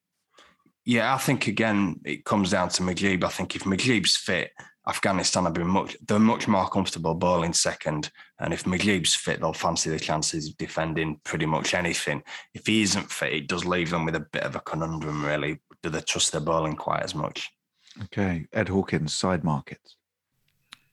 Yeah, 0.85 1.15
I 1.15 1.17
think 1.17 1.47
again 1.47 2.01
it 2.03 2.25
comes 2.25 2.51
down 2.51 2.69
to 2.69 2.83
Mujeeb. 2.83 3.23
I 3.23 3.29
think 3.29 3.55
if 3.55 3.63
Mujeeb's 3.63 4.17
fit, 4.17 4.51
Afghanistan 4.87 5.45
have 5.45 5.53
been 5.53 5.67
much 5.67 5.95
they're 6.05 6.19
much 6.19 6.47
more 6.47 6.67
comfortable 6.67 7.13
bowling 7.13 7.53
second. 7.53 8.11
And 8.39 8.53
if 8.53 8.65
Mujeeb's 8.65 9.15
fit, 9.15 9.39
they'll 9.39 9.53
fancy 9.53 9.89
the 9.89 9.99
chances 9.99 10.49
of 10.49 10.57
defending 10.57 11.19
pretty 11.23 11.45
much 11.45 11.73
anything. 11.73 12.23
If 12.53 12.67
he 12.67 12.81
isn't 12.81 13.11
fit, 13.11 13.33
it 13.33 13.47
does 13.47 13.65
leave 13.65 13.89
them 13.89 14.05
with 14.05 14.15
a 14.15 14.19
bit 14.19 14.43
of 14.43 14.55
a 14.55 14.59
conundrum, 14.59 15.23
really. 15.23 15.59
Do 15.81 15.89
they 15.89 16.01
trust 16.01 16.31
their 16.31 16.41
bowling 16.41 16.75
quite 16.75 17.03
as 17.03 17.15
much? 17.15 17.49
Okay. 18.03 18.47
Ed 18.51 18.69
Hawkins, 18.69 19.13
side 19.13 19.43
markets. 19.43 19.95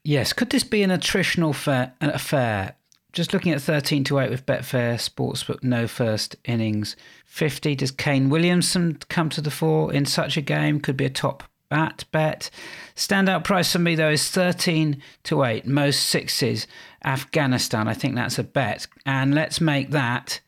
Yes, 0.05 0.33
could 0.33 0.50
this 0.50 0.64
be 0.64 0.83
an 0.83 0.90
attritional 0.90 1.55
fair, 1.55 1.92
affair? 2.00 2.76
Just 3.12 3.33
looking 3.33 3.53
at 3.53 3.61
13 3.61 4.05
to 4.05 4.20
8 4.20 4.31
with 4.31 4.46
Betfair 4.46 4.94
Sportsbook, 4.94 5.64
no 5.64 5.88
first 5.88 6.37
innings. 6.44 6.94
50. 7.26 7.74
Does 7.74 7.90
Kane 7.90 8.31
Williamson 8.31 8.98
come 9.09 9.29
to 9.31 9.40
the 9.40 9.50
fore 9.50 9.92
in 9.92 10.07
such 10.07 10.37
a 10.37 10.40
game? 10.40 10.81
Could 10.81 10.96
be 10.96 11.07
a 11.07 11.11
top 11.11 11.42
bat 11.70 12.04
bet. 12.12 12.50
Standout 12.94 13.44
price 13.44 13.72
for 13.72 13.78
me, 13.78 13.94
though, 13.94 14.11
is 14.11 14.28
13 14.28 15.00
to 15.22 15.44
8. 15.44 15.66
Most 15.66 16.00
sixes. 16.00 16.66
Afghanistan. 17.04 17.88
I 17.88 17.94
think 17.94 18.14
that's 18.14 18.38
a 18.38 18.44
bet. 18.44 18.87
And 19.06 19.35
let's 19.35 19.61
make 19.61 19.90
that. 19.92 20.40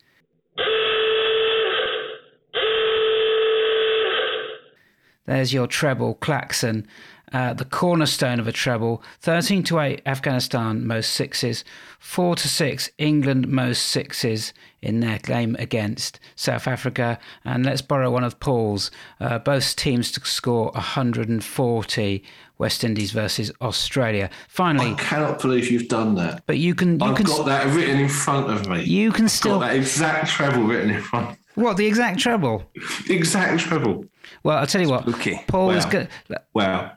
There's 5.24 5.54
your 5.54 5.68
treble 5.68 6.14
klaxon 6.16 6.86
uh, 7.32 7.54
the 7.54 7.64
cornerstone 7.64 8.38
of 8.40 8.46
a 8.46 8.52
treble. 8.52 9.02
13 9.20 9.62
to 9.64 9.80
8, 9.80 10.02
Afghanistan, 10.06 10.86
most 10.86 11.12
sixes. 11.12 11.64
4 11.98 12.36
to 12.36 12.48
6, 12.48 12.90
England, 12.98 13.48
most 13.48 13.82
sixes 13.82 14.52
in 14.80 15.00
their 15.00 15.18
game 15.18 15.56
against 15.58 16.18
South 16.34 16.66
Africa. 16.66 17.18
And 17.44 17.64
let's 17.64 17.82
borrow 17.82 18.10
one 18.10 18.24
of 18.24 18.40
Paul's. 18.40 18.90
Uh, 19.20 19.38
both 19.38 19.76
teams 19.76 20.10
to 20.12 20.20
score 20.24 20.70
140. 20.72 22.24
West 22.58 22.84
Indies 22.84 23.10
versus 23.10 23.50
Australia. 23.60 24.30
Finally, 24.46 24.92
I 24.92 24.94
cannot 24.94 25.42
believe 25.42 25.68
you've 25.68 25.88
done 25.88 26.14
that. 26.14 26.44
But 26.46 26.58
you 26.58 26.76
can. 26.76 27.00
You 27.00 27.06
I've 27.06 27.16
can 27.16 27.26
got 27.26 27.44
that 27.46 27.66
written 27.74 27.98
in 27.98 28.08
front 28.08 28.50
of 28.50 28.68
me. 28.68 28.84
You 28.84 29.10
can 29.10 29.28
still 29.28 29.58
got 29.58 29.70
that 29.70 29.76
exact 29.76 30.28
treble 30.30 30.62
written 30.62 30.90
in 30.90 31.02
front. 31.02 31.38
What 31.54 31.76
the 31.76 31.86
exact 31.86 32.18
treble? 32.18 32.64
exact 33.08 33.60
treble. 33.60 34.06
Well, 34.42 34.58
I'll 34.58 34.66
tell 34.66 34.80
you 34.80 34.88
what. 34.88 35.06
Okay. 35.08 35.44
Paul 35.46 35.68
wow. 35.68 35.74
is 35.74 35.84
good. 35.86 36.08
Wow. 36.54 36.92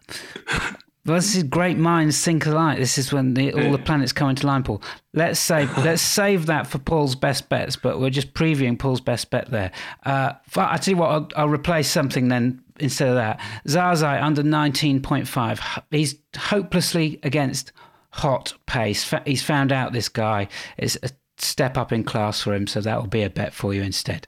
Well, 1.05 1.17
this 1.17 1.35
is 1.35 1.43
great 1.43 1.77
minds 1.77 2.25
think 2.25 2.47
alike. 2.47 2.79
This 2.79 2.97
is 2.97 3.13
when 3.13 3.35
the, 3.35 3.53
all 3.53 3.71
the 3.71 3.77
planets 3.77 4.11
come 4.11 4.31
into 4.31 4.47
line, 4.47 4.63
Paul. 4.63 4.81
Let's 5.13 5.39
save 5.39 5.77
let's 5.85 6.01
save 6.01 6.47
that 6.47 6.65
for 6.65 6.79
Paul's 6.79 7.15
best 7.15 7.47
bets, 7.47 7.75
but 7.75 7.99
we're 7.99 8.09
just 8.09 8.33
previewing 8.33 8.79
Paul's 8.79 9.01
best 9.01 9.29
bet 9.29 9.51
there. 9.51 9.71
Uh, 10.03 10.33
I 10.55 10.77
tell 10.77 10.93
you 10.93 10.97
what, 10.97 11.09
I'll, 11.09 11.29
I'll, 11.35 11.49
replace 11.49 11.89
something 11.89 12.29
then 12.29 12.63
instead 12.79 13.09
of 13.09 13.15
that. 13.15 13.39
Zazai 13.67 14.19
under 14.21 14.41
nineteen 14.41 14.99
point 14.99 15.27
five. 15.27 15.61
He's 15.91 16.15
hopelessly 16.35 17.19
against 17.21 17.71
hot 18.09 18.55
pace. 18.65 19.13
He's 19.27 19.43
found 19.43 19.71
out 19.71 19.93
this 19.93 20.09
guy 20.09 20.47
is 20.79 20.97
a 21.03 21.11
step 21.37 21.77
up 21.77 21.91
in 21.91 22.03
class 22.03 22.41
for 22.41 22.55
him, 22.55 22.65
so 22.65 22.81
that 22.81 22.99
will 22.99 23.07
be 23.07 23.21
a 23.21 23.29
bet 23.29 23.53
for 23.53 23.75
you 23.75 23.83
instead. 23.83 24.25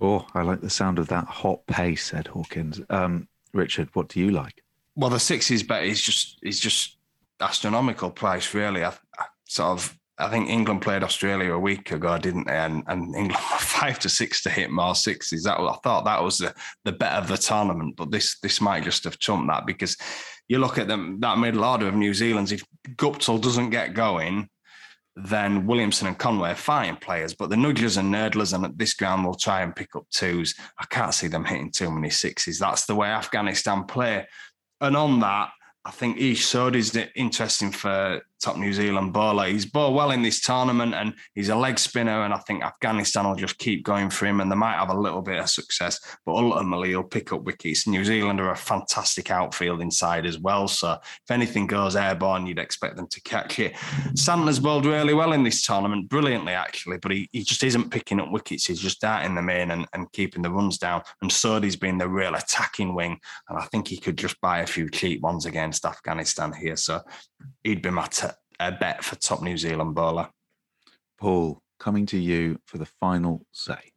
Oh, 0.00 0.26
I 0.34 0.42
like 0.42 0.60
the 0.60 0.70
sound 0.70 0.98
of 0.98 1.08
that 1.08 1.26
hot 1.26 1.66
pace, 1.66 2.12
Ed 2.12 2.26
Hawkins. 2.26 2.80
Um, 2.90 3.28
Richard, 3.52 3.88
what 3.94 4.08
do 4.08 4.20
you 4.20 4.30
like? 4.30 4.62
Well, 4.96 5.10
the 5.10 5.20
sixes 5.20 5.62
bet 5.62 5.84
is 5.84 6.00
just 6.00 6.38
is 6.42 6.60
just 6.60 6.98
astronomical 7.40 8.10
price, 8.10 8.54
really. 8.54 8.84
I, 8.84 8.90
I, 9.18 9.26
sort 9.44 9.78
of 9.78 9.98
I 10.18 10.28
think 10.28 10.48
England 10.48 10.82
played 10.82 11.02
Australia 11.02 11.52
a 11.52 11.58
week 11.58 11.90
ago, 11.90 12.16
didn't 12.18 12.46
they? 12.46 12.56
And, 12.56 12.84
and 12.86 13.14
England 13.14 13.32
were 13.52 13.58
five 13.58 13.98
to 14.00 14.08
six 14.08 14.42
to 14.42 14.50
hit 14.50 14.70
more 14.70 14.94
sixes. 14.94 15.44
That 15.44 15.58
I 15.58 15.76
thought 15.82 16.04
that 16.04 16.22
was 16.22 16.38
the, 16.38 16.54
the 16.84 16.92
bet 16.92 17.12
of 17.12 17.28
the 17.28 17.36
tournament, 17.36 17.96
but 17.96 18.10
this 18.10 18.38
this 18.40 18.60
might 18.60 18.84
just 18.84 19.04
have 19.04 19.18
trumped 19.18 19.48
that 19.48 19.66
because 19.66 19.96
you 20.48 20.58
look 20.58 20.78
at 20.78 20.88
them 20.88 21.18
that 21.20 21.38
middle 21.38 21.64
order 21.64 21.88
of 21.88 21.94
New 21.94 22.14
Zealand's. 22.14 22.52
If 22.52 22.64
Guptill 22.96 23.40
doesn't 23.40 23.70
get 23.70 23.94
going, 23.94 24.48
then 25.16 25.66
Williamson 25.66 26.08
and 26.08 26.18
Conway 26.18 26.50
are 26.50 26.56
fine 26.56 26.96
players, 26.96 27.34
but 27.34 27.48
the 27.48 27.56
nudgers 27.56 27.98
and 27.98 28.12
nerdlers 28.12 28.52
and 28.52 28.64
at 28.64 28.76
this 28.76 28.94
ground 28.94 29.24
will 29.24 29.34
try 29.34 29.62
and 29.62 29.74
pick 29.74 29.94
up 29.94 30.06
twos. 30.10 30.54
I 30.78 30.86
can't 30.86 31.14
see 31.14 31.28
them 31.28 31.44
hitting 31.44 31.70
too 31.70 31.90
many 31.90 32.10
sixes. 32.10 32.58
That's 32.58 32.86
the 32.86 32.96
way 32.96 33.08
Afghanistan 33.08 33.84
play. 33.84 34.26
And 34.80 34.96
on 34.96 35.20
that, 35.20 35.50
I 35.84 35.90
think 35.90 36.18
Ish 36.18 36.46
Sodhi 36.46 36.76
is 36.76 36.98
interesting 37.14 37.70
for 37.70 38.22
top 38.40 38.56
New 38.56 38.72
Zealand 38.72 39.12
bowler. 39.12 39.46
He's 39.46 39.66
bowled 39.66 39.94
well 39.94 40.10
in 40.10 40.22
this 40.22 40.40
tournament 40.40 40.94
and 40.94 41.14
he's 41.34 41.48
a 41.48 41.56
leg 41.56 41.78
spinner. 41.78 42.24
And 42.24 42.34
I 42.34 42.38
think 42.38 42.62
Afghanistan 42.62 43.26
will 43.26 43.34
just 43.34 43.58
keep 43.58 43.84
going 43.84 44.10
for 44.10 44.26
him 44.26 44.40
and 44.40 44.50
they 44.50 44.56
might 44.56 44.78
have 44.78 44.90
a 44.90 44.98
little 44.98 45.22
bit 45.22 45.38
of 45.38 45.48
success, 45.48 45.98
but 46.26 46.34
ultimately 46.34 46.90
he'll 46.90 47.02
pick 47.02 47.32
up 47.32 47.42
wickets. 47.42 47.86
New 47.86 48.04
Zealand 48.04 48.40
are 48.40 48.50
a 48.50 48.56
fantastic 48.56 49.30
outfield 49.30 49.80
inside 49.80 50.26
as 50.26 50.38
well. 50.38 50.68
So 50.68 50.92
if 50.92 51.30
anything 51.30 51.66
goes 51.66 51.96
airborne, 51.96 52.46
you'd 52.46 52.58
expect 52.58 52.96
them 52.96 53.08
to 53.08 53.20
catch 53.22 53.58
it. 53.58 53.74
Santner's 54.14 54.60
bowled 54.60 54.86
really 54.86 55.14
well 55.14 55.32
in 55.32 55.42
this 55.42 55.64
tournament, 55.64 56.08
brilliantly 56.08 56.52
actually, 56.52 56.98
but 56.98 57.12
he, 57.12 57.28
he 57.32 57.42
just 57.42 57.64
isn't 57.64 57.90
picking 57.90 58.20
up 58.20 58.30
wickets. 58.30 58.66
He's 58.66 58.80
just 58.80 59.00
darting 59.00 59.34
them 59.34 59.48
in 59.48 59.70
and, 59.70 59.86
and 59.92 60.10
keeping 60.12 60.42
the 60.42 60.50
runs 60.50 60.78
down. 60.78 61.02
And 61.22 61.30
Sodhi's 61.30 61.76
been 61.76 61.98
the 61.98 62.08
real 62.08 62.34
attacking 62.34 62.94
wing. 62.94 63.18
And 63.48 63.58
I 63.58 63.64
think 63.66 63.88
he 63.88 63.96
could 63.96 64.18
just 64.18 64.40
buy 64.40 64.60
a 64.60 64.66
few 64.66 64.88
cheap 64.90 65.20
ones 65.20 65.46
against 65.46 65.84
Afghanistan 65.84 66.52
here. 66.52 66.76
So 66.76 67.00
he'd 67.62 67.82
be 67.82 67.90
my 67.90 68.06
t- 68.06 68.28
a 68.60 68.72
bet 68.72 69.04
for 69.04 69.16
top 69.16 69.42
New 69.42 69.56
Zealand 69.56 69.94
bowler. 69.94 70.28
Paul, 71.18 71.60
coming 71.78 72.06
to 72.06 72.18
you 72.18 72.58
for 72.66 72.78
the 72.78 72.86
final 72.86 73.46
say. 73.52 73.92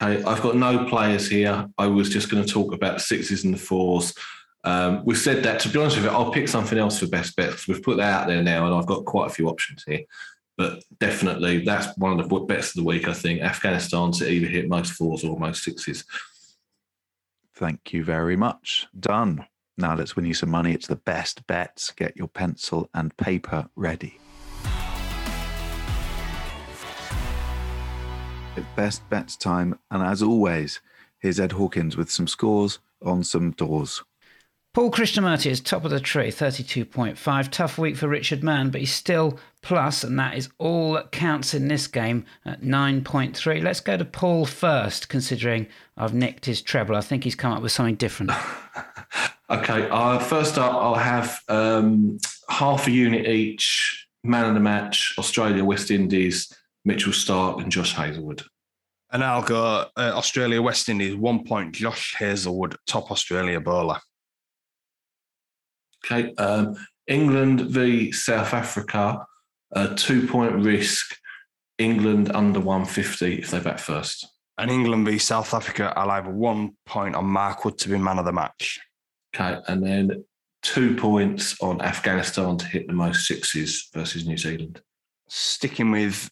Hey, 0.00 0.22
I've 0.24 0.42
got 0.42 0.56
no 0.56 0.84
players 0.84 1.28
here. 1.28 1.66
I 1.78 1.86
was 1.86 2.10
just 2.10 2.30
going 2.30 2.44
to 2.44 2.52
talk 2.52 2.74
about 2.74 2.94
the 2.94 3.00
sixes 3.00 3.44
and 3.44 3.54
the 3.54 3.58
fours. 3.58 4.12
Um, 4.64 5.02
we've 5.04 5.16
said 5.16 5.42
that, 5.44 5.60
to 5.60 5.68
be 5.68 5.78
honest 5.78 5.96
with 5.96 6.06
you, 6.06 6.10
I'll 6.10 6.32
pick 6.32 6.48
something 6.48 6.76
else 6.76 6.98
for 6.98 7.06
best 7.06 7.36
bets. 7.36 7.66
We've 7.66 7.82
put 7.82 7.96
that 7.98 8.22
out 8.22 8.26
there 8.26 8.42
now, 8.42 8.66
and 8.66 8.74
I've 8.74 8.86
got 8.86 9.04
quite 9.04 9.30
a 9.30 9.34
few 9.34 9.48
options 9.48 9.84
here. 9.86 10.02
But 10.58 10.82
definitely, 10.98 11.64
that's 11.64 11.96
one 11.98 12.18
of 12.18 12.28
the 12.28 12.40
bets 12.40 12.68
of 12.68 12.74
the 12.74 12.84
week, 12.84 13.08
I 13.08 13.12
think. 13.12 13.42
Afghanistan 13.42 14.10
to 14.12 14.30
either 14.30 14.46
hit 14.46 14.68
most 14.68 14.92
fours 14.92 15.22
or 15.22 15.38
most 15.38 15.62
sixes. 15.62 16.04
Thank 17.54 17.92
you 17.92 18.04
very 18.04 18.36
much. 18.36 18.86
Done. 18.98 19.46
Now 19.78 19.94
let's 19.94 20.16
win 20.16 20.24
you 20.24 20.34
some 20.34 20.50
money. 20.50 20.72
It's 20.72 20.86
the 20.86 20.96
best 20.96 21.46
bets. 21.46 21.90
Get 21.90 22.16
your 22.16 22.28
pencil 22.28 22.88
and 22.94 23.16
paper 23.16 23.68
ready. 23.76 24.18
It's 28.56 28.66
best 28.74 29.08
bets 29.10 29.36
time. 29.36 29.78
And 29.90 30.02
as 30.02 30.22
always, 30.22 30.80
here's 31.18 31.38
Ed 31.38 31.52
Hawkins 31.52 31.96
with 31.96 32.10
some 32.10 32.26
scores 32.26 32.78
on 33.04 33.22
some 33.22 33.50
doors. 33.50 34.02
Paul 34.72 34.90
Krishnamurty 34.90 35.50
is 35.50 35.60
top 35.60 35.86
of 35.86 35.90
the 35.90 36.00
tree, 36.00 36.28
32.5. 36.28 37.50
Tough 37.50 37.78
week 37.78 37.96
for 37.96 38.08
Richard 38.08 38.42
Mann, 38.44 38.68
but 38.70 38.80
he's 38.80 38.92
still 38.92 39.38
plus, 39.62 40.04
and 40.04 40.18
that 40.18 40.36
is 40.36 40.50
all 40.58 40.92
that 40.92 41.12
counts 41.12 41.54
in 41.54 41.68
this 41.68 41.86
game 41.86 42.26
at 42.44 42.60
9.3. 42.60 43.62
Let's 43.62 43.80
go 43.80 43.96
to 43.96 44.04
Paul 44.04 44.44
first, 44.44 45.08
considering 45.08 45.66
I've 45.96 46.12
nicked 46.12 46.44
his 46.44 46.60
treble. 46.60 46.94
I 46.94 47.00
think 47.00 47.24
he's 47.24 47.34
come 47.34 47.52
up 47.52 47.62
with 47.62 47.72
something 47.72 47.94
different. 47.94 48.32
okay, 49.50 49.88
uh, 49.90 50.18
first 50.18 50.58
up, 50.58 50.72
I'll 50.72 50.94
have 50.94 51.40
um, 51.48 52.18
half 52.48 52.86
a 52.86 52.90
unit 52.90 53.26
each, 53.26 54.06
man 54.24 54.46
of 54.46 54.54
the 54.54 54.60
match, 54.60 55.14
Australia, 55.18 55.64
West 55.64 55.90
Indies, 55.90 56.52
Mitchell 56.84 57.12
Starc, 57.12 57.62
and 57.62 57.70
Josh 57.70 57.94
Hazlewood. 57.94 58.42
And 59.12 59.22
I'll 59.22 59.42
go 59.42 59.86
uh, 59.96 60.12
Australia, 60.14 60.60
West 60.60 60.88
Indies, 60.88 61.14
one 61.14 61.44
point, 61.44 61.74
Josh 61.74 62.14
Hazlewood, 62.18 62.76
top 62.86 63.10
Australia 63.10 63.60
bowler. 63.60 64.00
Okay. 66.04 66.34
Um, 66.34 66.76
England 67.06 67.60
v 67.60 68.10
South 68.12 68.52
Africa, 68.52 69.24
a 69.72 69.94
two 69.94 70.26
point 70.26 70.54
risk. 70.56 71.16
England 71.78 72.32
under 72.32 72.58
150 72.58 73.34
if 73.34 73.50
they 73.50 73.60
bat 73.60 73.78
first. 73.78 74.26
And 74.58 74.70
England 74.70 75.06
v 75.06 75.18
South 75.18 75.52
Africa, 75.52 75.92
I'll 75.96 76.10
have 76.10 76.26
one 76.26 76.74
point 76.86 77.14
on 77.14 77.26
Mark 77.26 77.64
Wood 77.64 77.76
to 77.78 77.88
be 77.90 77.98
man 77.98 78.18
of 78.18 78.24
the 78.24 78.32
match. 78.32 78.80
Okay. 79.38 79.60
And 79.68 79.82
then 79.82 80.24
two 80.62 80.96
points 80.96 81.60
on 81.60 81.80
Afghanistan 81.80 82.56
to 82.56 82.66
hit 82.66 82.86
the 82.86 82.92
most 82.92 83.26
sixes 83.26 83.88
versus 83.92 84.26
New 84.26 84.36
Zealand. 84.36 84.80
Sticking 85.28 85.90
with 85.90 86.30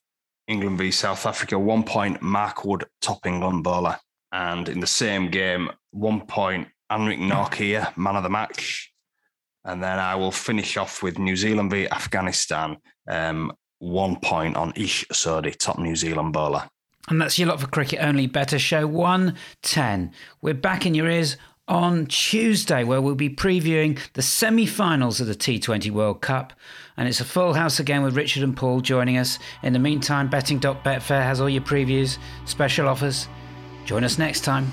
England 0.49 0.79
v 0.79 0.91
South 0.91 1.27
Africa, 1.27 1.59
one 1.59 1.85
point 1.85 2.23
Mark 2.23 2.65
Wood, 2.65 2.85
top 3.01 3.27
England 3.27 3.63
bowler. 3.63 3.99
And 4.33 4.69
in 4.69 4.81
the 4.81 4.87
same 4.87 5.31
game, 5.31 5.71
one 5.91 6.27
point 6.27 6.69
Anrich 6.91 7.19
Nortje, 7.19 7.97
man 7.97 8.17
of 8.17 8.23
the 8.23 8.31
match. 8.31 8.93
And 9.65 9.83
then 9.83 9.99
I 9.99 10.15
will 10.17 10.33
finish 10.33 10.77
off 10.77 11.03
with 11.03 11.19
New 11.19 11.37
Zealand 11.37 11.71
v 11.71 11.89
Afghanistan. 11.89 12.77
Um, 13.09 13.53
one 13.79 14.17
point 14.17 14.57
on 14.57 14.73
Ish 14.77 15.07
Sodhi, 15.13 15.57
top 15.57 15.79
New 15.79 15.97
Zealand 15.97 16.33
bowler. 16.33 16.69
And 17.09 17.21
that's 17.21 17.39
your 17.39 17.49
lot 17.49 17.61
for 17.61 17.67
Cricket 17.67 18.01
Only 18.01 18.27
Better 18.27 18.59
Show 18.59 18.87
110. 18.87 20.13
We're 20.41 20.55
back 20.55 20.87
in 20.87 20.95
your 20.95 21.09
ears 21.09 21.37
on 21.67 22.07
Tuesday, 22.07 22.85
where 22.85 23.01
we'll 23.01 23.15
be 23.15 23.31
previewing 23.31 23.99
the 24.13 24.23
semi 24.23 24.67
finals 24.67 25.21
of 25.21 25.27
the 25.27 25.35
T20 25.35 25.91
World 25.91 26.21
Cup. 26.21 26.53
And 26.97 27.09
it's 27.09 27.21
a 27.21 27.25
full 27.25 27.55
house 27.55 27.81
again 27.81 28.03
with 28.03 28.17
Richard 28.17 28.43
and 28.43 28.57
Paul 28.57 28.81
joining 28.81 29.19
us. 29.19 29.39
In 29.63 29.73
the 29.73 29.79
meantime, 29.79 30.29
betting.betfair 30.29 31.23
has 31.23 31.41
all 31.41 31.49
your 31.49 31.63
previews, 31.63 32.19
special 32.45 32.89
offers. 32.89 33.29
Join 33.85 34.05
us 34.05 34.19
next 34.19 34.43
time. 34.43 34.71